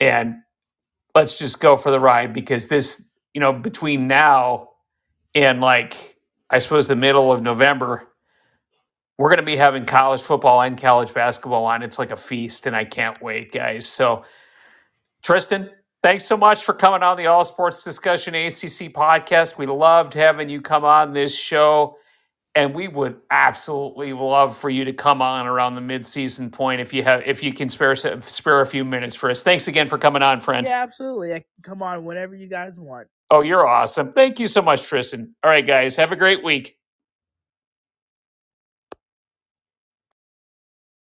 And 0.00 0.42
let's 1.14 1.38
just 1.38 1.60
go 1.60 1.76
for 1.76 1.90
the 1.90 2.00
ride 2.00 2.32
because 2.32 2.68
this, 2.68 3.10
you 3.32 3.40
know, 3.40 3.52
between 3.52 4.08
now 4.08 4.70
and 5.34 5.60
like, 5.60 6.18
I 6.50 6.58
suppose 6.58 6.88
the 6.88 6.96
middle 6.96 7.30
of 7.30 7.42
November, 7.42 8.08
we're 9.18 9.28
going 9.30 9.38
to 9.38 9.44
be 9.44 9.56
having 9.56 9.84
college 9.84 10.22
football 10.22 10.60
and 10.62 10.80
college 10.80 11.14
basketball 11.14 11.66
on. 11.66 11.82
It's 11.82 11.98
like 11.98 12.10
a 12.10 12.16
feast, 12.16 12.66
and 12.66 12.74
I 12.74 12.84
can't 12.84 13.20
wait, 13.22 13.52
guys. 13.52 13.86
So, 13.86 14.24
Tristan, 15.22 15.70
thanks 16.02 16.24
so 16.24 16.36
much 16.36 16.64
for 16.64 16.74
coming 16.74 17.02
on 17.02 17.16
the 17.16 17.26
All 17.26 17.44
Sports 17.44 17.84
Discussion 17.84 18.34
ACC 18.34 18.92
podcast. 18.92 19.56
We 19.56 19.66
loved 19.66 20.14
having 20.14 20.48
you 20.48 20.60
come 20.60 20.84
on 20.84 21.12
this 21.12 21.38
show, 21.38 21.96
and 22.56 22.74
we 22.74 22.88
would 22.88 23.20
absolutely 23.30 24.12
love 24.12 24.56
for 24.56 24.68
you 24.68 24.84
to 24.84 24.92
come 24.92 25.22
on 25.22 25.46
around 25.46 25.76
the 25.76 25.80
midseason 25.80 26.52
point 26.52 26.80
if 26.80 26.92
you 26.92 27.04
have 27.04 27.22
if 27.24 27.44
you 27.44 27.52
can 27.52 27.68
spare 27.68 27.94
spare 27.94 28.60
a 28.60 28.66
few 28.66 28.84
minutes 28.84 29.14
for 29.14 29.30
us. 29.30 29.44
Thanks 29.44 29.68
again 29.68 29.86
for 29.86 29.96
coming 29.96 30.22
on, 30.22 30.40
friend. 30.40 30.66
Yeah, 30.66 30.82
absolutely. 30.82 31.32
I 31.34 31.38
can 31.38 31.62
come 31.62 31.82
on 31.82 32.04
whenever 32.04 32.34
you 32.34 32.48
guys 32.48 32.80
want. 32.80 33.06
Oh, 33.30 33.42
you're 33.42 33.66
awesome. 33.66 34.12
Thank 34.12 34.40
you 34.40 34.48
so 34.48 34.60
much, 34.60 34.88
Tristan. 34.88 35.34
All 35.42 35.50
right, 35.50 35.66
guys, 35.66 35.96
have 35.96 36.10
a 36.10 36.16
great 36.16 36.42
week. 36.42 36.76